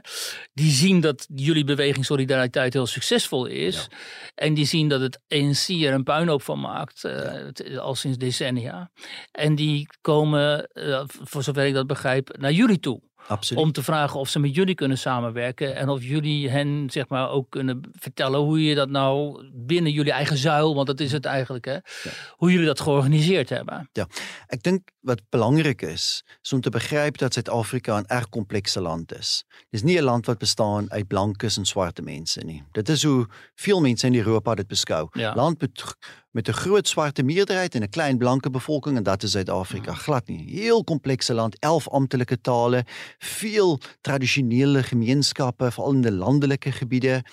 [0.53, 3.89] die zien dat jullie beweging Solidariteit heel succesvol is.
[4.35, 8.19] En die zien dat het ANC er een puinhoop van maakt, eh, het- al sinds
[8.19, 8.91] decennia.
[9.33, 13.01] En die komen, eh, voor zover ik dat begrijp, naar jullie toe.
[13.29, 13.65] Absoluut.
[13.65, 17.31] om te vragen of ze met jullie kunnen samenwerken en of jullie hen zeg maar
[17.31, 21.25] ook kunnen vertellen hoe je dat nou binnen jullie eigen zuil, want dat is het
[21.25, 21.77] eigenlijk, hè,
[22.31, 23.91] hoe jullie dat georganiseerd hebben.
[24.47, 29.15] Ek dink wat belangrik is, is om te begryp dat Suid-Afrika 'n erg komplekse land
[29.15, 29.45] is.
[29.71, 32.65] Dis nie 'n land wat bestaan uit blankes en swarte mense nie.
[32.73, 35.09] Dit is hoe veel mense in Europa dit beskou.
[35.13, 35.35] Ja.
[35.35, 35.59] Land
[36.39, 39.95] met met 'n groot swarte meerderheid en 'n klein blanke bevolking en dat is Suid-Afrika.
[39.95, 40.45] Glad nie.
[40.51, 42.85] Heel komplekse land, 11 amptelike tale,
[43.19, 47.25] veel tradisionele gemeenskappe veral in die landelike gebiede.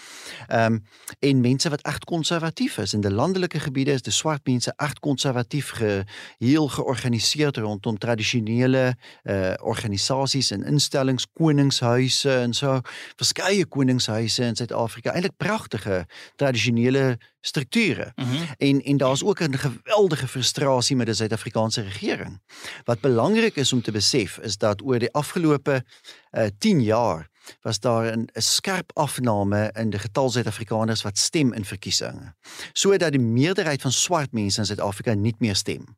[0.47, 0.83] Ehm um,
[1.19, 2.93] en mense wat echt konservatief is.
[2.93, 6.03] In die landelike gebiede is die swart mense echt konservatief ge,
[6.37, 12.81] heel georganiseerd rondom tradisionele uh organisasies en instellings, koningshuise en so.
[13.15, 15.11] Verskeie koningshuise in Suid-Afrika.
[15.11, 18.11] Eintlik pragtige tradisionele strukture.
[18.15, 18.43] Mhm.
[18.57, 22.41] En en daar's ook 'n geweldige frustrasie met die Suid-Afrikaanse regering.
[22.83, 25.85] Wat belangrik is om te besef is dat oor die afgelope
[26.31, 27.29] uh, 10 jaar
[27.61, 32.31] was daar 'n skerp afname in die getal Suid-Afrikaners wat stem in verkiesings.
[32.73, 35.97] Sodat die meerderheid van swart mense in Suid-Afrika nie meer stem.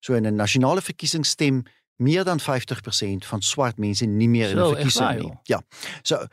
[0.00, 1.62] So in 'n nasionale verkiesing stem
[1.96, 5.32] meer dan 50% van swart mense nie meer in Zo, 'n verkiesing nie.
[5.42, 5.62] Ja.
[6.02, 6.26] So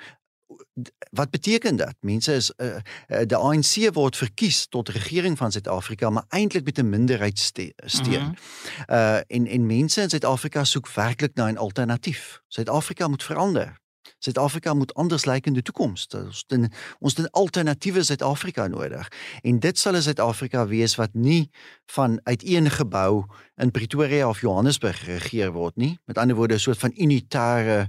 [1.12, 1.96] wat beteken dat?
[2.00, 2.76] Mense is uh,
[3.08, 7.74] uh, die ANC word verkies tot regering van Suid-Afrika, maar eintlik met 'n minderheid ste
[7.76, 8.22] steun.
[8.22, 8.34] Mhm.
[8.90, 12.42] Uh en en mense in Suid-Afrika soek werklik na 'n alternatief.
[12.48, 13.82] Suid-Afrika moet verander.
[14.20, 16.08] Suid-Afrika moet anders lyk in die toekoms.
[16.08, 19.08] Ons het 'n ons het 'n alternatiewe Suid-Afrika nodig.
[19.42, 21.50] En dit sal 'n Suid-Afrika wees wat nie
[21.86, 26.00] van uit een gebou in Pretoria of Johannesburg geregeer word nie.
[26.06, 27.88] Met ander woorde 'n soort van unitêre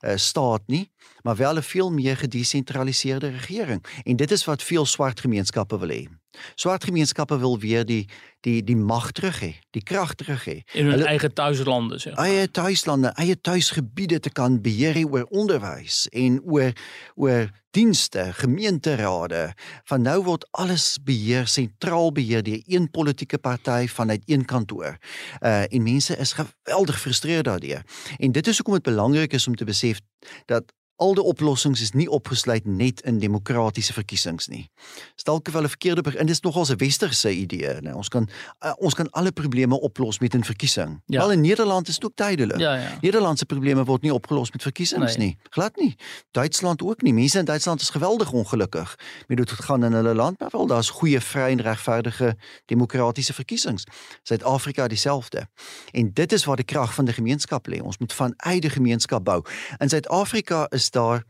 [0.00, 3.84] uh, staat nie, maar wel 'n veel meer gedesentraliseerde regering.
[4.04, 6.08] En dit is wat veel swart gemeenskappe wil hê.
[6.54, 8.08] Swart gemeenskappe wil weer die
[8.40, 10.60] die die mag terug hê, die krag terug hê.
[10.72, 12.24] In hun Hulle- eigen thuislanden, zeg maar.
[12.24, 16.72] eie tuislande, eie tuisgebiede te kan beheer oor onderwys en oor
[17.14, 19.52] oor dienste, gemeenterade.
[19.84, 24.96] Van nou word alles beheer sentraal beheer deur een politieke party vanuit een kantoor.
[25.40, 27.82] Uh en mense is geweldig gefrustreerd daardeur.
[28.16, 30.00] En dit is hoekom dit belangrik is om te besef
[30.44, 34.70] dat al die oplossings is nie opgesluit net in demokratiese verkiesings nie.
[35.14, 37.92] Stalk wel 'n verkeerde be- en dis nogal 'n westerse idee, né?
[37.94, 38.28] Ons kan
[38.64, 41.02] uh, ons kan alle probleme oplos met 'n verkiesing.
[41.06, 41.18] Ja.
[41.20, 42.58] Wel in Nederland is dit ook duidelik.
[42.58, 42.98] Ja, ja.
[43.00, 45.26] Nederlandse probleme word nie opgelos met verkiesings Nee.
[45.26, 45.38] nie.
[45.50, 45.96] Glad nie.
[46.30, 47.12] Duitsland ook nie.
[47.14, 50.66] Mense in Duitsland is geweldig ongelukkig met dit wat gaan in hulle land, maar wel
[50.66, 53.84] daar's goeie, vry en regverdige demokratiese verkiesings.
[54.22, 55.48] Suid-Afrika dieselfde.
[55.92, 57.80] En dit is waar die krag van die gemeenskap lê.
[57.82, 59.42] Ons moet vanuit die gemeenskap bou.
[59.78, 61.24] In Suid-Afrika is daar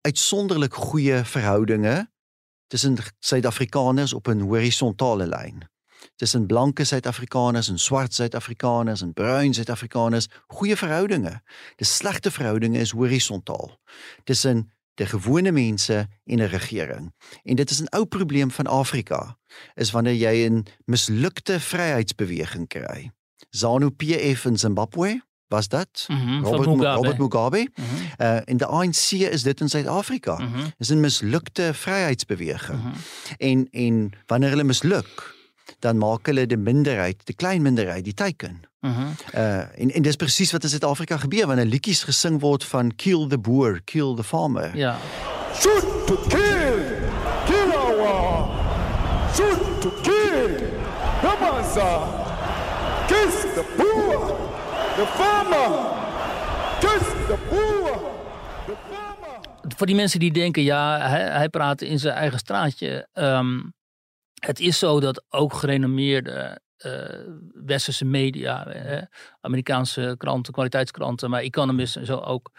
[0.00, 2.10] uitsonderlik goeie verhoudinge
[2.66, 5.68] tussen Suid-Afrikaners op 'n horisontale lyn.
[6.16, 11.42] Tussen blanke Suid-Afrikaners en swart Suid-Afrikaners en bruin Suid-Afrikaners, goeie verhoudinge.
[11.76, 13.78] Die slegte verhoudinge is horisontaal.
[14.24, 17.14] Tussen die gewone mense en 'n regering.
[17.42, 19.38] En dit is 'n ou probleem van Afrika,
[19.74, 23.10] is wanneer jy 'n mislukte vryheidsbeweging kry.
[23.50, 25.22] ZANU-PF in Zimbabwe
[25.52, 26.04] was dat.
[26.08, 26.96] Mhm, van Robert Mu- Mugabe.
[26.96, 27.68] Robert Mugabe.
[27.74, 27.86] Mhm,
[28.26, 30.34] Uh in die ANC is dit in Suid-Afrika.
[30.38, 32.78] mhm, Dis 'n mislukte vryheidsbeweging.
[32.82, 32.92] mhm.
[33.38, 35.34] En en wanneer hulle misluk,
[35.78, 38.60] dan maak hulle die minderheid, die klein minderheid, die teiken.
[38.82, 43.26] Uh en en dis presies wat in Suid-Afrika gebeur wanneer liedjies gesing word van kill
[43.28, 44.76] the boer, kill the farmer.
[44.76, 44.98] Ja.
[45.54, 46.78] Shoot to kill,
[47.46, 48.48] kill our.
[49.34, 50.50] Shoot to kill.
[51.22, 51.90] Ramasa.
[53.06, 54.36] Kiss the poor,
[54.96, 55.68] the farmer.
[56.80, 57.92] Kiss the poor,
[58.66, 59.40] the farmer.
[59.76, 63.08] Voor die mensen die denken, ja, hij, hij praat in zijn eigen straatje.
[63.12, 63.60] Ehm,
[64.34, 66.92] het is zo dat ook gerenommeerde eh,
[67.64, 68.66] westerse media,
[69.40, 72.50] Amerikaanse kranten, kwaliteitskranten, maar Economist en zo ook,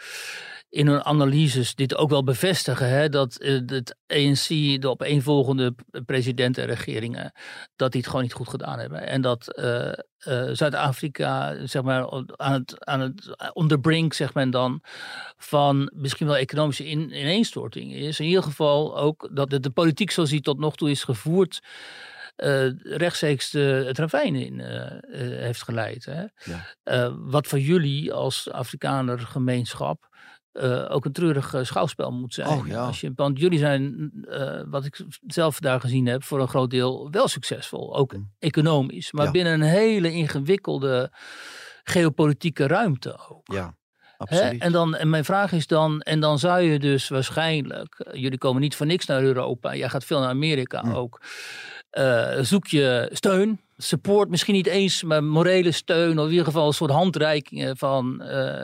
[0.73, 2.89] in hun analyses dit ook wel bevestigen.
[2.89, 4.47] Hè, dat eh, het ANC,
[4.81, 7.31] de opeenvolgende presidenten en regeringen,
[7.75, 9.07] dat die het gewoon niet goed gedaan hebben.
[9.07, 9.95] En dat eh, eh,
[10.51, 14.81] Zuid-Afrika, zeg maar, aan het, aan het, on the brink, zeg men dan,
[15.37, 18.19] van misschien wel economische in, ineenstorting is.
[18.19, 21.59] In ieder geval ook dat de, de politiek zoals die tot nog toe is gevoerd,
[22.35, 24.59] eh, rechtstreeks de, het ravijn in
[25.39, 26.05] heeft geleid.
[26.05, 26.23] Hè?
[26.83, 27.11] Ja.
[27.17, 30.11] Wat voor jullie als Afrikaner gemeenschap
[30.53, 32.47] eh, ook een treurig eh, schouwspel moet zijn.
[32.47, 32.85] Oh, ja.
[32.85, 36.69] Als je, want jullie zijn, eh, wat ik zelf daar gezien heb, voor een groot
[36.69, 37.95] deel wel succesvol.
[37.95, 38.31] Ook Mm.
[38.39, 39.11] economisch.
[39.11, 39.31] Maar Ja.
[39.31, 41.11] binnen een hele ingewikkelde
[41.83, 43.53] geopolitieke ruimte ook.
[43.53, 43.75] Ja.
[43.97, 44.17] Hè?
[44.17, 44.61] Absoluut.
[44.61, 48.61] En, dan, en mijn vraag is dan, en dan zou je dus waarschijnlijk, jullie komen
[48.61, 50.91] niet voor niks naar Europa, jij gaat veel naar Amerika Hm.
[50.93, 51.21] ook,
[52.41, 56.73] zoek je steun support, misschien niet eens, maar morele steun, of in ieder geval een
[56.73, 58.61] soort handreikingen van eh,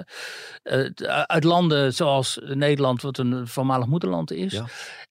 [0.61, 0.89] eh,
[1.23, 4.51] uit landen zoals Nederland, wat een voormalig moederland is.
[4.51, 4.65] Ja.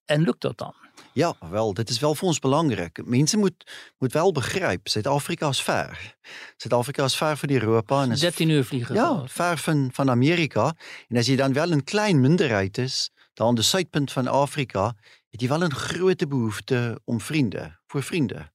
[0.05, 0.75] En lukt dat dan?
[1.13, 3.01] Ja, wel, dit is wel voor ons belangrijk.
[3.05, 6.17] Mensen moet, moet wel begrijpen, Zuid-Afrika is ver.
[6.57, 8.03] Zuid-Afrika is ver van Europa.
[8.03, 8.95] En is 13 uur vliegen.
[8.95, 10.75] Ja, ver van, van Amerika.
[11.09, 14.95] En als je dan wel een klein minderheid is, dan aan de zuidpunt van Afrika,
[15.31, 18.51] het jy wel 'n groot behoefte om vriende, voor vriende.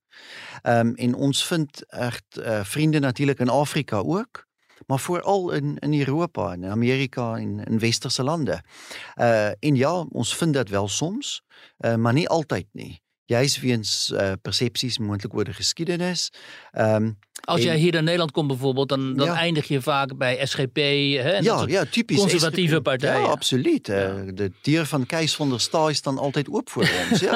[0.61, 4.47] Ehm en ons vind echt uh, vriende natuurlik in Afrika ook,
[4.85, 8.63] maar veral in in Europa en Amerika en in westerse lande.
[9.15, 11.43] Uh en ja, ons vind dit wel soms,
[11.79, 13.01] uh, maar nie altyd nie.
[13.25, 16.29] Juist weens uh, persepsies moontlik oor die geskiedenis.
[16.71, 17.11] Ehm
[17.45, 19.35] Als en- jij hier naar Nederland komt bijvoorbeeld, dan, dan Ja.
[19.35, 20.75] eindig je vaak bij SGP.
[20.75, 22.83] Hè, en dat ja, ja, typisch conservatieve SGP.
[22.83, 23.21] partijen.
[23.21, 23.89] Ja, absoluut.
[23.89, 27.19] Eh, de deur van Kees van der Staaij staan altijd oop voor ons.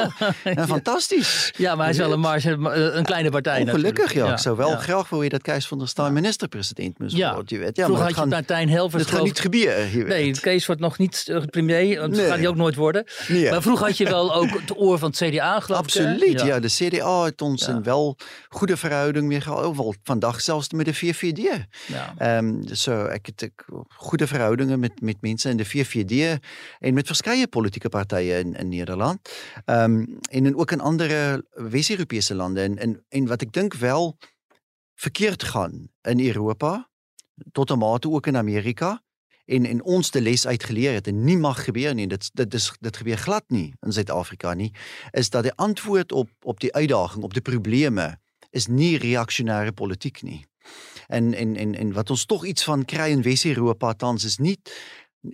[0.43, 1.53] Ja, fantastisch.
[1.57, 2.51] Ja, maar hij is wel een, marge,
[2.93, 4.27] een kleine partij Ongelukkig, natuurlijk.
[4.27, 4.33] ja.
[4.33, 7.33] Ik zou wel graag willen dat Kees van der Staaij minister-president moest Ja.
[7.33, 7.57] worden.
[7.57, 7.75] Je weet.
[7.77, 9.03] Ja, Vroeger maar had je Martijn Helvers.
[9.03, 10.07] het gaat niet gebeuren.
[10.07, 10.39] Nee.
[10.39, 11.95] Kees wordt nog niet eh, premier.
[11.99, 12.27] Dat Nee.
[12.27, 13.03] gaat hij ook nooit worden.
[13.27, 13.49] Nee.
[13.49, 15.75] Maar vroeger had je wel ook het oor van het CDA, geloof?
[15.87, 16.59] Absoluut, ja.
[16.59, 17.73] De CDA heeft ons Ja.
[17.73, 18.17] een wel
[18.49, 19.75] goede verhouding weer gehad.
[19.75, 21.65] Wel vandaag zelfs met de VVD.
[21.87, 22.13] Ja.
[22.17, 26.39] Ehm dus so ek het ek goeie verhoudinge met met mense in die VVD
[26.79, 29.19] en met verskeie politieke partye in in Nederland.
[29.65, 34.17] Ehm en in ook in ander Wes-Europese lande en en en wat ek dink wel
[34.95, 36.89] verkeerd gaan in Europa
[37.51, 39.01] tot 'n mate ook in Amerika
[39.47, 42.71] en en ons die les uitgeleer het en nie mag gebeur nie dit dit is
[42.79, 44.71] dit gebeur glad nie in Suid-Afrika nie
[45.11, 48.17] is dat die antwoord op op die uitdaging op die probleme
[48.51, 50.45] is nie reaksionêre politiek nie
[51.07, 54.59] en en en en wat ons tog iets van kry in Wes-Europa tans is nie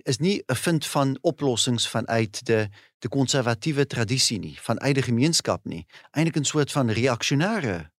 [0.02, 2.68] is nie 'n vind van oplossings vanuit de
[3.04, 5.86] de konservatiewe tradisie nie, vanuit die gemeenskap nie.
[6.10, 7.90] Eintlik 'n soort van reaksionêre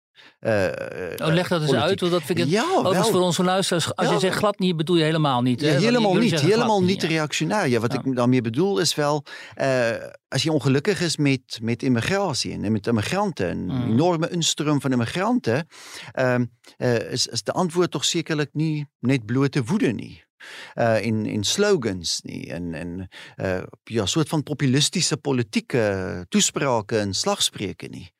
[0.41, 0.67] uh
[1.23, 2.47] Oh, leg dat eens uit, want dat vind ik...
[2.47, 3.11] Ja, Overigens wel.
[3.11, 4.13] voor onze luisteraars, als Ja.
[4.13, 5.61] je zegt glad niet, bedoel je helemaal niet.
[5.61, 6.41] Ja, helemaal niet.
[6.41, 7.09] Helemaal niet ja.
[7.09, 7.69] reactionair.
[7.69, 8.03] Ja, wat Ja.
[8.05, 9.25] ik daarmee bedoel is wel,
[9.61, 9.91] uh,
[10.29, 13.91] als je ongelukkig is met, met immigratie en met immigranten, een Mm.
[13.93, 15.67] enorme instroom van immigranten,
[16.21, 20.24] uh, is, is de antwoord toch zekerlijk niet net blote woede niet.
[20.75, 27.15] Uh, in, in slogans nie, en, en uh, ja, soort van populistische politieke toespraken en
[27.15, 28.13] slagspreuke nie.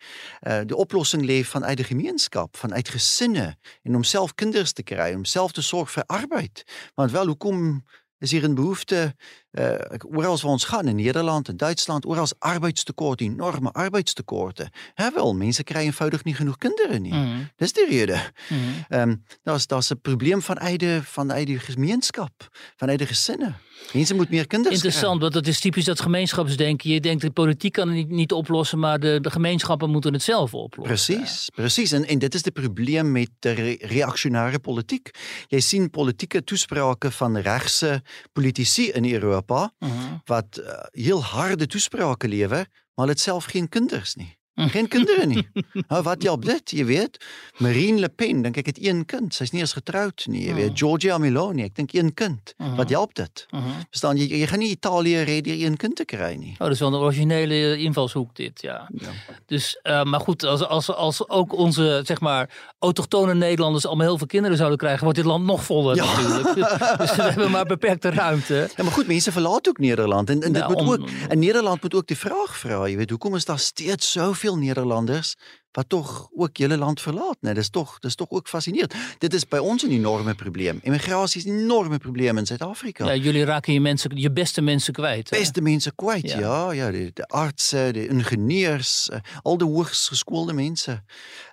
[0.43, 5.13] Uh, de oplossing leef vanuit de gemeenskap, vanuit gesinne en om self kinders te kry,
[5.15, 6.65] om self te sorg vir arbeid.
[6.95, 7.85] Want wel, hoekom
[8.19, 9.15] is hier 'n behoefte
[9.59, 9.75] uh
[10.17, 14.69] oral waar ons gaan in Nederland en Duitsland, oral arbeidstekort, enorme arbeidstekorte.
[14.95, 17.15] Hè wel, mense kry eenvoudig nie genoeg kinders nie.
[17.15, 18.19] Mhm, Dis die rede.
[18.49, 18.61] mhm.
[18.89, 23.55] Ehm um, daar's daar's 'n probleem van eide van eide gemeenskap, van eide gesinne.
[23.93, 26.91] Mense moet meer kinders Interessant, want dat is typisch dat gemeenschapsdenken.
[26.91, 30.23] Je denkt de politiek kan het niet, niet oplossen, maar de, de gemeenschappen moeten het
[30.23, 31.15] zelf oplossen.
[31.15, 31.93] Precies, precies.
[31.93, 35.11] En, en dit is het probleem met de re reactionaire politiek.
[35.49, 39.44] Jy sien politieke toesprake van regse politici in Europa
[39.79, 39.93] Mhm.
[40.25, 44.39] wat uh, heel harde toesprake lewer, maar het self geen kinders nie.
[44.55, 45.49] Geen kinderen nie.
[45.89, 46.71] wat help dit?
[46.71, 47.25] Jy weet,
[47.59, 49.35] Marine Le Pen, dink ek het een kind.
[49.35, 50.45] Sy's nie eens getroud nie.
[50.47, 52.55] Jy weet, Giorgia Meloni, ek dink een kind.
[52.59, 52.75] Mhm.
[52.75, 53.47] Wat help dit?
[53.51, 53.69] Mhm.
[53.91, 56.53] Verstaan jy, jy gaan nie Italië red deur een kind te kry nie.
[56.53, 58.89] Oh, dat is wel een originele invalshoek dit, ja.
[58.95, 59.09] Ja.
[59.47, 64.19] Dus, uh, maar goed, als, als, als ook onze, zeg maar, autochtone Nederlanders allemaal heel
[64.19, 66.05] veel kinderen zouden krijgen, wordt dit land nog voller Ja.
[66.05, 66.55] natuurlijk.
[66.99, 68.69] dus we hebben maar beperkte ruimte.
[68.77, 71.39] Ja, maar goed, mense verlaat ook Nederland en, en dit Ja, moet om- ook en
[71.39, 74.11] Nederland moet ook die vraag vra, jy weet, hoekom is daar steeds
[74.45, 75.35] soveel Nederlanders
[75.75, 77.53] wat tog ook julle land verlaat, né?
[77.53, 78.95] Dis tog dis tog ook fascinerend.
[79.19, 80.79] Dit is by ons 'n enorme probleem.
[80.83, 83.05] Immigrasie is 'n enorme probleem in Suid-Afrika.
[83.07, 85.31] Ja, jullie raken je, mensen, je beste mensen kwijt.
[85.31, 85.39] hè?
[85.39, 86.39] Beste mense kwyt, Ja.
[86.39, 91.03] ja, ja, die, die artse, die ingenieurs, uh, al die hoogs geskoolde mense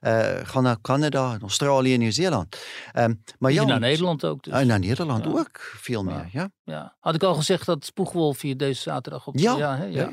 [0.01, 2.58] uh gaan na Kanada, Australië en Nieu-Seeland.
[2.91, 4.43] Ehm um, maar ja, naar Nederland ook.
[4.43, 4.54] Dus.
[4.54, 5.32] Ah, naar Nederland Ja.
[5.32, 6.30] ook veel meer,
[6.63, 6.95] Ja.
[6.99, 9.38] Had ik al gezegd dat Spoegwolf hier deze zaterdag op...
[9.38, 10.10] Ja, ja, hè, ja.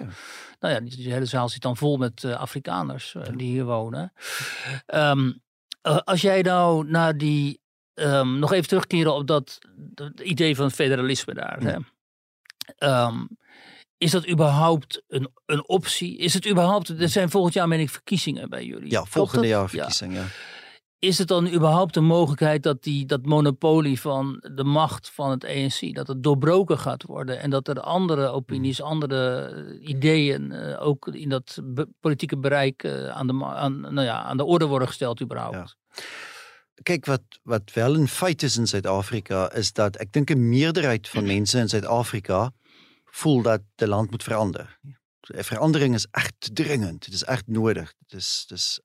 [0.60, 3.64] Nou ja, die, die hele zaal zit dan vol met eh, Afrikaners eh, die hier
[3.64, 4.12] wonen.
[4.86, 5.32] Ehm,
[5.82, 7.60] eh, als jij nou naar die...
[7.94, 11.58] ehm, nog even terugkeren op dat, dat idee van federalisme daar.
[11.60, 11.76] Hè?
[12.76, 13.26] Ehm,
[13.98, 16.16] is dat überhaupt een, een optie?
[16.18, 16.88] Is het überhaupt...
[16.88, 18.90] Er zijn volgend jaar, meen ik, verkiezingen bij jullie.
[18.90, 19.68] Ja, volgende jaar Ja.
[19.68, 20.24] verkiezing, ja.
[21.00, 25.44] Is het dan überhaupt een mogelijkheid dat die, dat monopolie van de macht van het
[25.44, 29.40] ANC, dat het doorbroken gaat worden en dat er andere opinies, andere
[29.80, 34.22] eh, ideeën eh, ook in dat be- politieke bereik eh, aan, de, aan, nou ja,
[34.22, 35.76] aan de orde worden gesteld überhaupt?
[36.82, 41.08] Kyk wat wat wel 'n feit is in Suid-Afrika is dat ek dink 'n meerderheid
[41.08, 42.50] van mense in Suid-Afrika
[43.04, 44.78] voel dat die land moet verander.
[45.20, 47.04] Die verandering is echt dringend.
[47.04, 47.94] Dit is echt nodig.
[48.06, 48.80] Dit is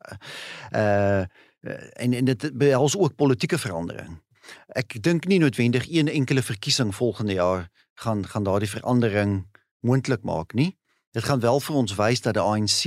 [0.71, 1.25] uh uh,
[1.63, 4.21] en en dit behels ook politieke verandering.
[4.67, 9.45] Ek dink nie noodwendig een enkele verkiesing volgende jaar gaan gaan daardie verandering
[9.79, 10.77] moontlik maak nie.
[11.11, 12.83] Dit gaan wel vir ons wys dat die ANC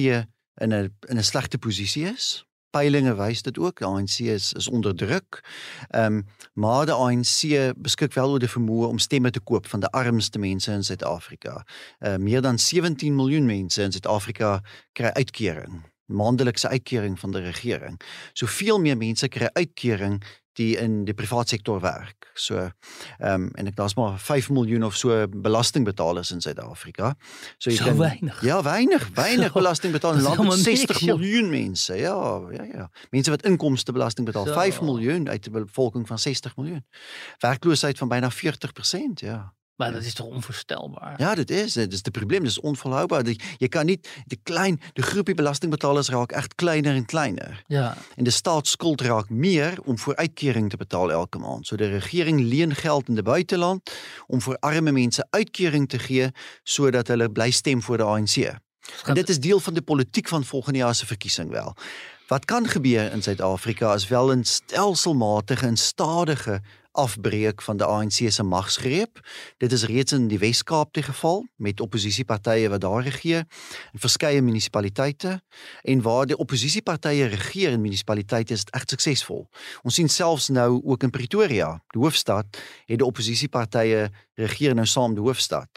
[0.61, 2.45] in 'n in 'n slegte posisie is.
[2.71, 3.79] Peilinge wys dit ook.
[3.79, 5.45] Die ANC is is onder druk.
[5.89, 9.81] Ehm um, maar die ANC beskik wel oor die vermoë om stemme te koop van
[9.81, 11.67] die armste mense in Suid-Afrika.
[11.99, 14.61] Uh, meer dan 17 miljoen mense in Suid-Afrika
[14.93, 18.01] kry uitkering maandelikse uitkering van die regering.
[18.33, 20.23] So veel meer mense kry uitkering
[20.57, 22.31] die in die private sektor werk.
[22.35, 22.71] So ehm
[23.33, 27.15] um, en ek daar's maar 5 miljoen of so belastingbetalers in Suid-Afrika.
[27.59, 28.41] So jy so kan weinig.
[28.45, 31.95] Ja, weinig, weinig so, belasting betaal in land met 60 niks, miljoen mense.
[31.95, 32.17] Ja,
[32.51, 32.89] ja, ja.
[33.11, 34.53] Mense wat inkomste belasting betaal, so.
[34.53, 36.85] 5 miljoen uit 'n bevolking van 60 miljoen.
[37.39, 39.55] Werkloosheid van byna 40%, ja.
[39.77, 41.15] Maar dat is toch onvoorstelbaar?
[41.17, 41.73] Ja, dat is.
[41.73, 42.41] Dat is het probleem.
[42.41, 43.25] Dat is onvolhoudbaar.
[43.57, 44.09] Je kan niet.
[44.25, 47.63] De, klein, de groepje belastingbetalers raakt echt kleiner en kleiner.
[47.67, 47.97] Ja.
[48.15, 51.67] En de staatsschuld raakt meer om voor uitkering te betalen elke maand.
[51.67, 53.91] Zo de regering leen geld in het buitenland
[54.27, 58.37] om voor arme mensen uitkering te geven, zodat ze blij stem voor de ANC.
[59.05, 61.77] En dit is deel van de politiek van volgende jaar verkiezing wel.
[62.27, 66.61] Wat kan gebeuren in Zuid-Afrika is wel een stelselmatige en stadige
[66.97, 69.21] afbreek van die ANC se magsgreep.
[69.63, 73.45] Dit is reeds in die Wes-Kaap te geval met oppositiepartye wat daar regeer
[73.93, 75.41] in verskeie munisipaliteite
[75.83, 79.45] en waar die oppositiepartye regeer in munisipaliteite is dit reg suksesvol.
[79.85, 84.09] Ons sien selfs nou ook in Pretoria, die hoofstad, het die oppositiepartye
[84.41, 85.69] regeer nou saam die hoofstad.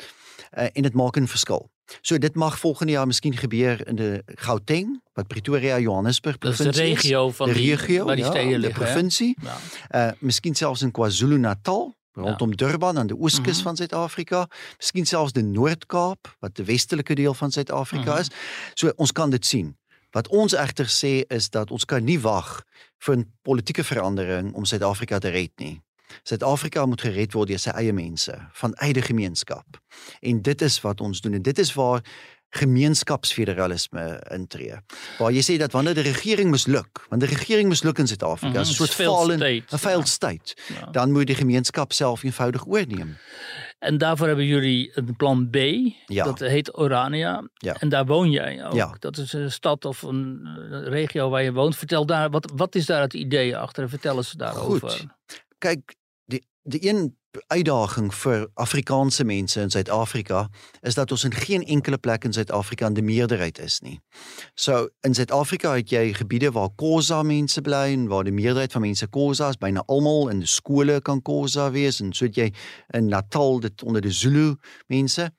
[0.50, 1.70] Uh, en dit maak 'n verskil.
[2.02, 6.76] So dit mag volgende jaar miskien gebeur in die Gauteng, wat Pretoria, Johannesburg provinsie is.
[6.76, 9.38] Dis die regio van die, die regio, waar die ja, stede lê, provinsie.
[9.42, 9.58] Ja.
[9.92, 12.56] Uh miskien selfs in KwaZulu-Natal rondom ja.
[12.56, 13.64] Durban aan die ooskus mm -hmm.
[13.64, 18.20] van Suid-Afrika, miskien selfs die Noord-Kaap wat die westelike deel van Suid-Afrika mm -hmm.
[18.20, 18.30] is.
[18.74, 19.78] So ons kan dit sien.
[20.12, 22.64] Wat ons egter sê is dat ons kan nie wag
[22.98, 25.82] vir 'n politieke verandering om Suid-Afrika te red nie.
[26.24, 29.80] Suid-Afrika moet gered word deur sy eie mense, van eie gemeenskap.
[30.22, 32.04] En dit is wat ons doen en dit is waar
[32.50, 34.80] gemeenskapsfederalisme intree.
[35.20, 38.66] Waar jy sê dat wanneer die regering misluk, wanneer die regering misluk in Suid-Afrika, mm
[38.66, 40.86] -hmm, 'n soort fallen, 'n failed state, ja.
[40.92, 43.18] dan moet die gemeenskap self eenvoudig oorneem.
[43.80, 45.56] En daarvoor hebben jullie een plan B.
[46.06, 46.24] Ja.
[46.24, 47.50] Dat heet Orania.
[47.54, 47.76] Ja.
[47.80, 48.74] En daar woon jij ook.
[48.74, 48.96] Ja.
[49.00, 50.42] Dat is een stad of een
[50.84, 51.76] regio waar je woont.
[51.76, 53.90] Vertel daar, wat, wat is daar het idee achter?
[53.90, 54.90] Vertel eens daarover.
[54.90, 55.08] Goed.
[55.58, 55.96] Kijk,
[56.64, 60.48] die een uitdaging vir Afrikaanse mense in Suid-Afrika
[60.82, 64.00] is dat ons in geen enkele plek in Suid-Afrika in die meerderheid is nie.
[64.56, 68.82] So in Suid-Afrika het jy gebiede waar Khoza mense bly en waar die meerderheid van
[68.88, 72.50] mense Khoza is, byna almal in skole kan Khoza wees en so het jy
[72.98, 74.56] in Natal dit onder die Zulu
[74.88, 75.30] mense,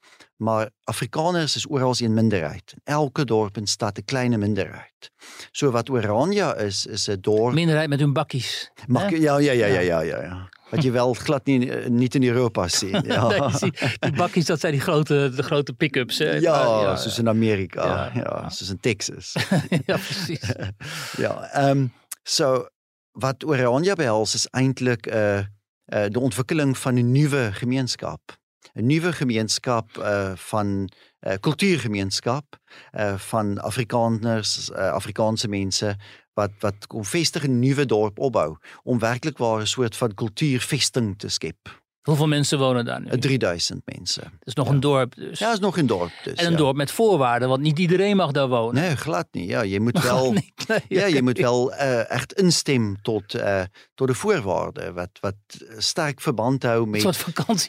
[0.41, 2.75] maar Afrikaners is oral 'n minderheid.
[2.85, 5.11] Elke dorp en stad 'n klein minderheid.
[5.53, 8.71] So wat Oranje is is 'n dorp minderheid met hun bakkies.
[8.87, 12.25] Mag, ja, ja, ja, ja, ja, ja, ja wat je wel glad niet, niet in
[12.25, 13.01] Europa ziet.
[13.11, 13.29] Ja.
[13.29, 16.19] nee, die, die, bakjes, dat zijn die grote, de grote pick-ups.
[16.19, 16.31] Hè?
[16.31, 17.85] Ja, ja, zoals in Amerika.
[17.85, 19.37] Ja, ja, zoals in Texas.
[19.87, 20.53] ja, precies.
[21.25, 21.93] ja, um,
[22.23, 22.67] so,
[23.11, 25.45] wat Oranje behels is eindelijk uh, uh,
[25.87, 28.39] de ontwikkeling van een nieuwe gemeenschap.
[28.73, 30.91] Een nieuwe gemeenschap uh, van
[31.21, 32.59] uh, cultuurgemeenschap
[32.93, 35.99] uh, van Afrikaners, uh, Afrikaanse mensen
[36.35, 41.19] wat wat kom vestig 'n nuwe dorp opbou om werklik waar 'n soort van kultuurvesting
[41.19, 41.80] te skep.
[42.03, 43.19] Hoeveel mensen wonen daar nu?
[43.19, 44.23] 3000 mensen.
[44.23, 45.39] Dat is nog een dorp dus.
[45.39, 46.35] Ja, dat is nog een dorp dus.
[46.35, 48.83] En een dorp met voorwaarden, want niet iedereen mag daar wonen.
[48.83, 49.49] Nee, glad niet.
[49.49, 50.53] Ja, je moet wel, nee,
[50.89, 53.63] ja, je moet wel uh, echt instemmen tot, uh,
[53.95, 54.95] tot de voorwaarden.
[54.95, 55.35] Wat, wat
[55.77, 57.25] sterk verband houden met,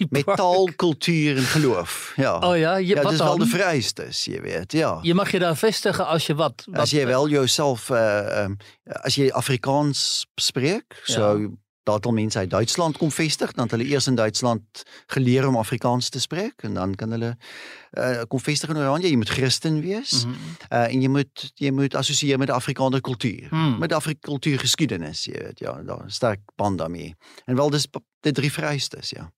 [0.10, 2.14] met taal, cultuur en geloof.
[2.16, 2.38] Ja.
[2.38, 4.72] Oh ja, je, ja, dat is wel de vereistes, je weet.
[4.72, 5.00] Ja.
[5.02, 6.64] Je mag je daar vestigen als je wat...
[6.66, 11.38] wat als je wel jezelf, uh, um, als je Afrikaans spreekt, ja.
[11.86, 15.48] Zo dat al mense uit Duitsland kom vestig, dan het hulle eers in Duitsland geleer
[15.48, 17.38] om Afrikaans te spreek en dan kan hulle
[17.92, 19.10] uh, kom vestig in Oranje.
[19.10, 20.26] Jy moet Christen wees.
[20.26, 20.40] Mm -hmm.
[20.70, 23.78] uh, en jy moet jy moet assosieer met die Afrikaner kultuur, mm.
[23.80, 25.60] met Afrikaner kultuurgeskiedenis, jy weet.
[25.60, 27.16] Ja, daar sterk band daarmee.
[27.46, 27.88] En wel dis
[28.20, 29.32] die drie vereistes, ja.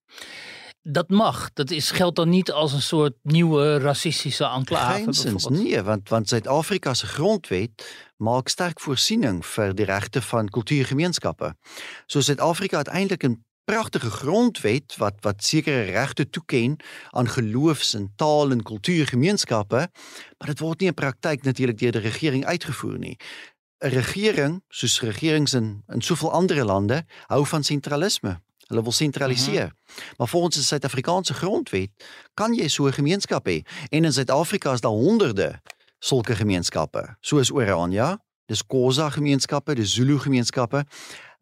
[0.86, 1.54] Dat mag.
[1.54, 5.04] Dat is, geldt dan niet als een soort nieuwe racistische enclave?
[5.04, 11.58] Geenszins nee, want, want Zuid-Afrika's grondwet maakt sterk voorziening voor de rechten van cultuurgemeenschappen.
[12.06, 18.52] Zo Zuid-Afrika uiteindelijk een prachtige grondwet wat, wat zekere rechten toekent aan geloofs- en taal-
[18.52, 19.92] en cultuurgemeenschappen,
[20.38, 23.00] maar het wordt niet in praktijk natuurlijk door de regering uitgevoerd.
[23.00, 23.20] Nie.
[23.78, 28.42] Een regering, zoals regerings in, in zoveel andere landen, houdt van centralisme.
[28.68, 29.64] Hulle wil sentraliseer.
[29.64, 30.16] Mm -hmm.
[30.18, 31.90] Maar volgens die Suid-Afrikaanse grondwet
[32.34, 33.62] kan jy so 'n gemeenskap hê.
[33.90, 35.62] En in Suid-Afrika is daar honderde
[36.00, 40.86] sulke gemeenskappe, soos Oranje, dis Khoza gemeenskappe, dis Zulu gemeenskappe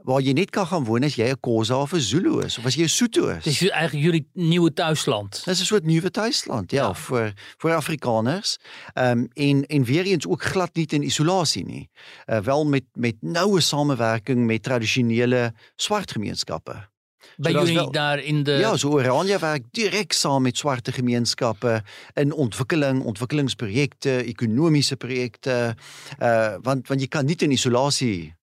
[0.04, 2.66] waar jy net kan gaan woon as jy 'n Khoza of 'n Zulu is of
[2.66, 3.46] as jy 'n Sotho is.
[3.46, 5.42] Het is eigenlijk jullie nieuwe thuisland.
[5.46, 6.94] Dis 'n soort nuwe tuisland, ja, Ja.
[6.94, 8.58] vir vir Afrikaners.
[8.94, 11.90] Ehm um, en en weer eens ook glad nie in isolasie nie.
[12.26, 16.90] Uh, wel met met noue samewerking met tradisionele swart gemeenskappe.
[17.38, 18.52] Is jullie wel- daar in de...
[18.52, 25.76] Ja, so Oranje werk direk saam met swarte gemeenskappe in ontwikkeling, ontwikkelingsprojekte, ekonomiese projekte.
[26.20, 28.36] Uh want want jy kan nie in isolasie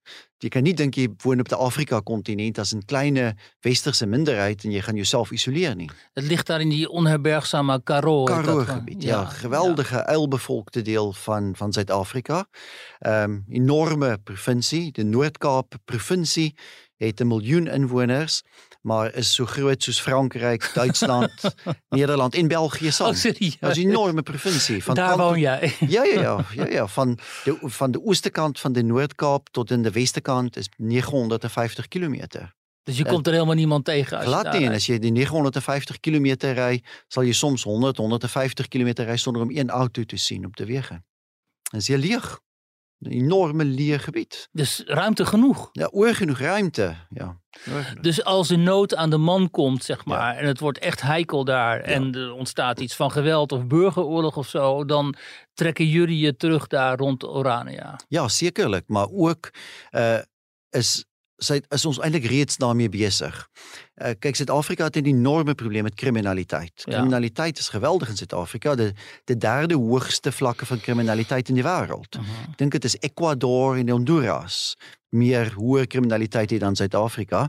[0.43, 3.19] jy kan nie dink jy woon op die Afrika kontinent as 'n klein
[3.67, 5.91] westerse minderheid en jy gaan jouself isoleer nie.
[6.15, 8.27] Het ligt daar in die onherbergzame Karoo.
[8.27, 9.03] heet dat, Karoo eh, gebied.
[9.03, 12.47] Ja, geweldige uilbevolkte deel van van Suid-Afrika.
[12.99, 16.55] Ehm enorme provinsie, die Noord-Kaap provinsie
[16.97, 18.43] het 'n miljoen inwoners,
[18.81, 21.33] maar is so groot soos Frankryk, Duitsland,
[21.89, 23.07] Nederland en België saam.
[23.07, 23.23] Oh?
[23.61, 25.75] Dat is 'n enorme provinsie van Daar woon jij.
[25.81, 29.91] Ja ja ja, ja ja, van de van de van de Noord-Kaap tot in de
[29.91, 32.57] weste kant is 950 kilometer.
[32.83, 34.17] Dus je Eh, komt er helemaal niemand tegen.
[34.17, 34.75] Als je Glad rijdt.
[34.75, 39.51] as jy die 950 kilometer ry, sal jy soms 100, 150 kilometer ry sonder om
[39.51, 41.03] een auto te sien op de wege.
[41.71, 42.41] Dit is heel leeg.
[42.99, 44.49] 'n Enorme leeg gebied.
[44.53, 45.69] Dus ruimte genoeg.
[45.73, 46.97] Ja, oor genoeg ruimte.
[47.11, 47.41] Ja.
[48.01, 51.45] Dus als de nood aan de man komt, zeg maar, en het wordt echt heikel
[51.45, 55.15] daar en er ontstaat iets van geweld of burgeroorlog of zo, dan
[55.55, 58.01] trekken jullie je terug daar rond Orania.
[58.09, 59.51] Ja, sekerlik, maar ook
[59.91, 60.19] uh
[60.71, 61.07] is
[61.69, 63.49] is ons eintlik reeds daarmee besig.
[63.99, 66.83] Uh kyk Suid-Afrika het 'n enorme probleem met kriminaliteit.
[66.85, 66.93] Ja.
[66.93, 68.93] Kriminaliteit is geweldig in Suid-Afrika, die
[69.25, 72.19] die derde hoogste vlakke van kriminaliteit in die wêreld.
[72.51, 74.77] Ek dink dit is Ecuador en Honduras
[75.09, 77.49] meer hoë kriminaliteit het dan Suid-Afrika.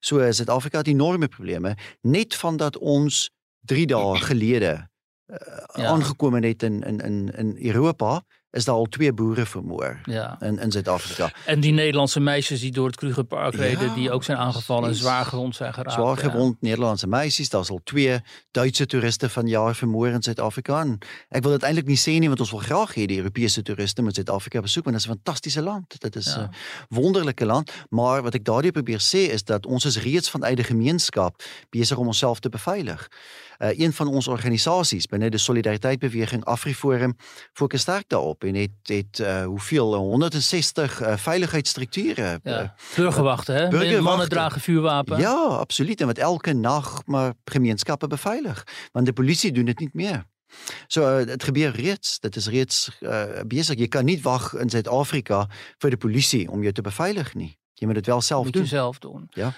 [0.00, 3.30] So uh, Suid-Afrika het enorme probleme net van dat ons
[3.60, 4.88] 3 dae gelede
[5.26, 5.36] uh,
[5.74, 5.86] Ja.
[5.86, 8.22] aangekom het in in in in Europa
[8.54, 10.36] is daar al twee boere vermoor Ja.
[10.40, 11.30] in in Suid-Afrika.
[11.46, 14.94] En die Nederlandse meisjes die door het Krugerpark Ja, reden, die ook zijn aangevallen en
[14.94, 15.92] zwaar gewond zijn geraakt.
[15.92, 16.30] Zwaar ja.
[16.30, 20.80] gewond Nederlandse meisies, daar's al twee Duitse toeriste vanjaar vermoor in Suid-Afrika.
[20.80, 20.98] En
[21.28, 24.02] Ek wil dit eintlik nie sê nie want ons wil graag hê die Europese toeriste
[24.02, 26.00] moet Suid-Afrika besoek want dit is 'n fantastiese land.
[26.00, 26.50] Dit is 'n Ja.
[26.88, 30.64] wonderlike land, maar wat ek daardie probeer sê is dat ons is reeds vanuit die
[30.64, 33.08] gemeenskap besig om onsself te beveilig.
[33.58, 37.16] Uh, een van ons organisasies binne die Solidariteit Beweging AfriForum
[37.52, 42.74] fokus sterk daarop en het het uh, hoeveel 160 uh, veiligheidsstrukture Ja.
[42.96, 43.68] Burgerwachten, hè?
[43.68, 44.02] Burgerwachten.
[44.02, 45.18] Mannen dragen vuurwapen.
[45.18, 46.00] Ja, absoluut.
[46.00, 48.66] En wat elke nag maar gemeenskappe beveilig.
[48.92, 50.24] Want de polisie doen dit nie meer.
[50.86, 52.20] So dit gebeur reeds.
[52.20, 53.78] Dit is reeds uh, besig.
[53.78, 55.46] Jy kan nie wag in Suid-Afrika
[55.78, 57.58] vir die polisie om jou te beveilig nie.
[57.74, 58.66] Jy moet dit wel self moet doen.
[58.66, 59.26] zelf doen.
[59.30, 59.52] Ja.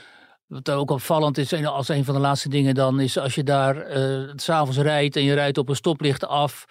[0.47, 3.77] Wat ook opvallend is, als een van de laatste dingen dan, is als je daar
[3.77, 6.65] eh, s s'avonds rijdt en je rijdt op een stoplicht af,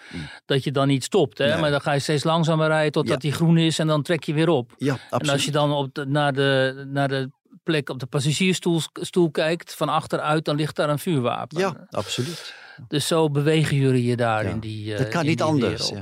[0.45, 1.37] dat je dan niet stopt.
[1.37, 1.47] Hè?
[1.47, 1.57] Nee.
[1.59, 3.29] Maar dan ga je steeds langzamer rijden totdat Ja.
[3.29, 4.73] die groen is en dan trek je weer op.
[4.77, 5.21] Ja, absoluut.
[5.27, 7.29] En als je dan op de, naar, de, naar de
[7.63, 11.59] plek op de passagiersstoel stoel kijkt, van achteruit, dan ligt daar een vuurwapen.
[11.59, 12.53] Ja, absoluut.
[12.87, 14.49] Dus zo bewegen jullie je daar Ja.
[14.49, 15.93] in die eh, Dat kan niet anders.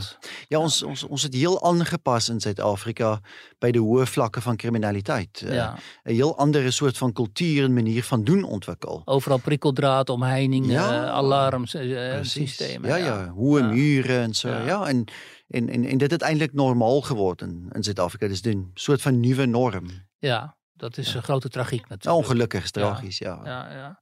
[0.47, 3.19] Ja, ons ons ons het heel aangepas in Suid-Afrika
[3.59, 5.41] by die hoë vlakke van kriminaliteit.
[5.45, 5.75] Uh, Ja.
[6.03, 9.01] 'n heel andere soort van kultuur en manier van doen ontwikkel.
[9.05, 12.89] Overal prikkeldraad, omheining, Ja, eh, alarms, eh, systemen.
[12.89, 13.65] Ja, ja, hoë Ja.
[13.67, 14.49] mure en so.
[14.49, 14.87] Ja.
[14.87, 15.05] En
[15.47, 18.27] en en en dit het eintlik normaal geword in in Suid-Afrika.
[18.27, 19.85] Dis 'n soort van nuwe norm.
[20.19, 22.25] Ja, dat is een grote tragiek natuurlijk.
[22.25, 23.39] ongelukkig is tragisch, ja.
[23.43, 23.99] Ja, ja.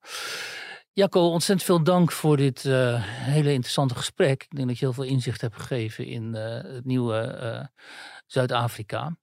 [0.93, 4.43] Jacco, ontzettend veel dank voor dit eh, hele interessante gesprek.
[4.43, 7.65] Ik denk dat je heel veel inzicht hebt gegeven in eh, het nieuwe eh,
[8.25, 9.17] Zuid-Afrika.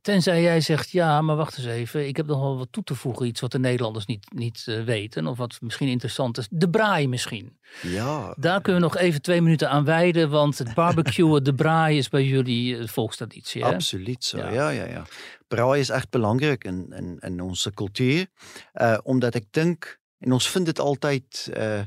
[0.00, 2.08] Tenzij jij zegt, ja, maar wacht eens even.
[2.08, 3.26] Ik heb nog wel wat toe te voegen.
[3.26, 5.26] Iets wat de Nederlanders niet, niet weten.
[5.26, 6.46] Of wat misschien interessant is.
[6.50, 7.58] De braai misschien.
[7.82, 8.34] Ja.
[8.38, 10.30] Daar kunnen we nog even twee minuten aan wijden.
[10.30, 13.64] Want het barbecuen, de braai is bij jullie volkstraditie.
[13.64, 13.74] Hè?
[13.74, 14.38] Absoluut so.
[14.38, 14.50] Ja.
[14.50, 15.04] Ja, ja, ja.
[15.48, 18.26] Braai is echt belangrik in in in ons kultuur.
[18.74, 21.80] Uh omdat ek dink en ons vind dit altyd uh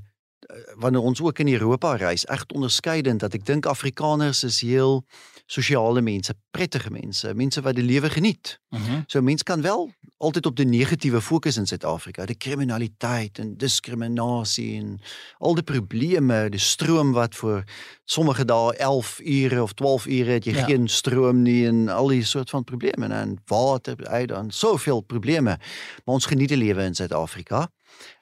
[0.75, 5.05] wanneer ons ook in Europa reis, echt onderskeidend dat ek dink Afrikaners is heel
[5.45, 8.59] sosiale mense, prettige mense, mense wat die lewe geniet.
[8.69, 9.01] Mhm.
[9.07, 13.57] So 'n mens kan wel altyd op die negatiewe fokus in Suid-Afrika, die kriminaliteit en
[13.57, 14.99] diskriminasie en
[15.39, 17.63] al die probleme, die stroom wat vir
[18.05, 20.65] sommige dae 11 ure of 12 ure het jy Ja.
[20.65, 25.57] geen stroom nie en al die soort van probleme en water uit en soveel probleme.
[26.05, 27.69] Maar ons geniet die lewe in Suid-Afrika.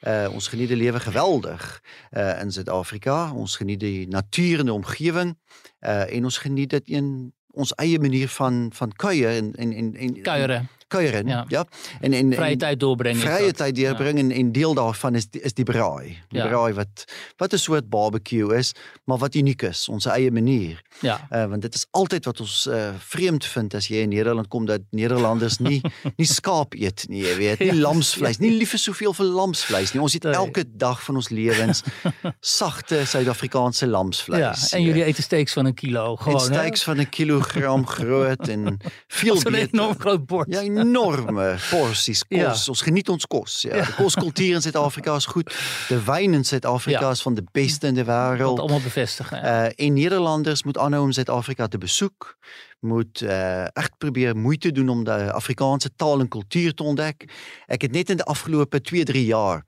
[0.02, 3.32] Uh ons geniet die lewe geweldig uh in Suid-Afrika.
[3.34, 5.38] Ons geniet die natuur en die omgewing
[5.80, 9.96] uh en ons geniet dit in ons eie manier van van kuier en en en,
[9.96, 11.24] en Kuieren.
[11.24, 11.28] kuieren.
[11.28, 11.46] Ja.
[11.48, 11.66] Ja.
[12.02, 13.22] En, en, Vrije tijd doorbrengen.
[13.22, 16.08] Vrije tijd deurbrengen en deel daarvan is die, is die braai.
[16.30, 16.48] Die Ja.
[16.48, 17.04] braai wat
[17.38, 18.72] wat 'n soort barbecue is,
[19.06, 20.82] maar wat uniek is, ons eie manier.
[21.02, 21.28] Ja.
[21.32, 24.66] Uh, want dit is altyd wat ons uh, vreemd vind as jy in Nederland kom
[24.66, 25.82] dat Nederlanders nie
[26.18, 27.74] nie skaap eet nie, weet, nie Ja.
[27.82, 30.02] lamsvleis, nie lief vir soveel vir lamsvleis nie.
[30.02, 31.84] Ons eet elke dag van ons lewens
[32.40, 34.70] sagte Suid-Afrikaanse lamsvleis.
[34.70, 34.78] ja.
[34.78, 36.16] En jullie eten steaks van een kilo.
[36.16, 38.78] Gewoon, en steaks van 'n kilogram groot en
[39.08, 40.48] veel Zo'n enorm groot bord.
[40.54, 42.38] Ja, enorme porsies kos.
[42.38, 42.54] Ja.
[42.68, 43.62] Ons geniet ons kos.
[43.62, 43.86] Ja.
[43.86, 45.56] De koskultuur in Suid-Afrika is goed.
[45.88, 47.10] De wyn in Suid-Afrika Ja.
[47.10, 48.60] is van de beste in de Dat wêreld.
[48.60, 49.38] allemaal bevestigen.
[49.38, 49.66] ja.
[49.66, 52.38] Uh en Nederlanders moet aanhou om Suid-Afrika te besoek.
[52.80, 57.30] Moet uh echt probeer moeite doen om de Afrikaanse taal en kultuur te ontdek.
[57.66, 59.66] Ek het net in de afgelope 2, 3 jaar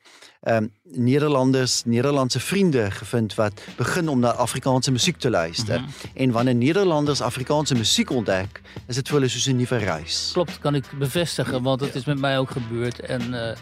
[0.47, 5.79] um Nederlanders, Nederlandse vriende gevind wat begin om naar Afrikaanse musiek te luister.
[5.79, 5.89] Mhm.
[6.13, 10.29] En wanneer Nederlanders Afrikaanse musiek ontdek, is dit vir hulle soos 'n nuwe reis.
[10.33, 12.99] Klopt, kan ik bevestigen, want dat is met mij ook gebeurd.
[12.99, 13.57] En eh,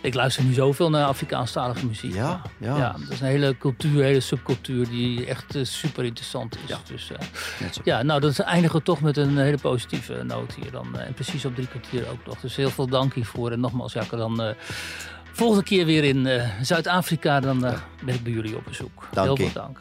[0.00, 2.14] ik luister nu zoveel naar Afrikaanstalige muziek.
[2.14, 2.76] Ja, ja.
[2.76, 2.92] ja.
[2.92, 6.60] dat is een hele cultuur, een hele subcultuur die echt eh, super interessant is.
[6.66, 6.78] Ja.
[6.86, 10.98] Dus, eh, ja, nou, dat eindigen we toch met een hele positieve noot hier dan.
[10.98, 12.40] eh, En precies op drie kwartier ook nog.
[12.40, 13.50] Dus heel veel dank hiervoor.
[13.50, 14.54] En nogmaals, Jacke, dan eh,
[15.32, 17.40] volgende keer weer in eh, Zuid-Afrika.
[17.40, 17.60] Dan
[18.04, 19.08] ben ik bij jullie op bezoek.
[19.12, 19.78] Dank heel veel dank.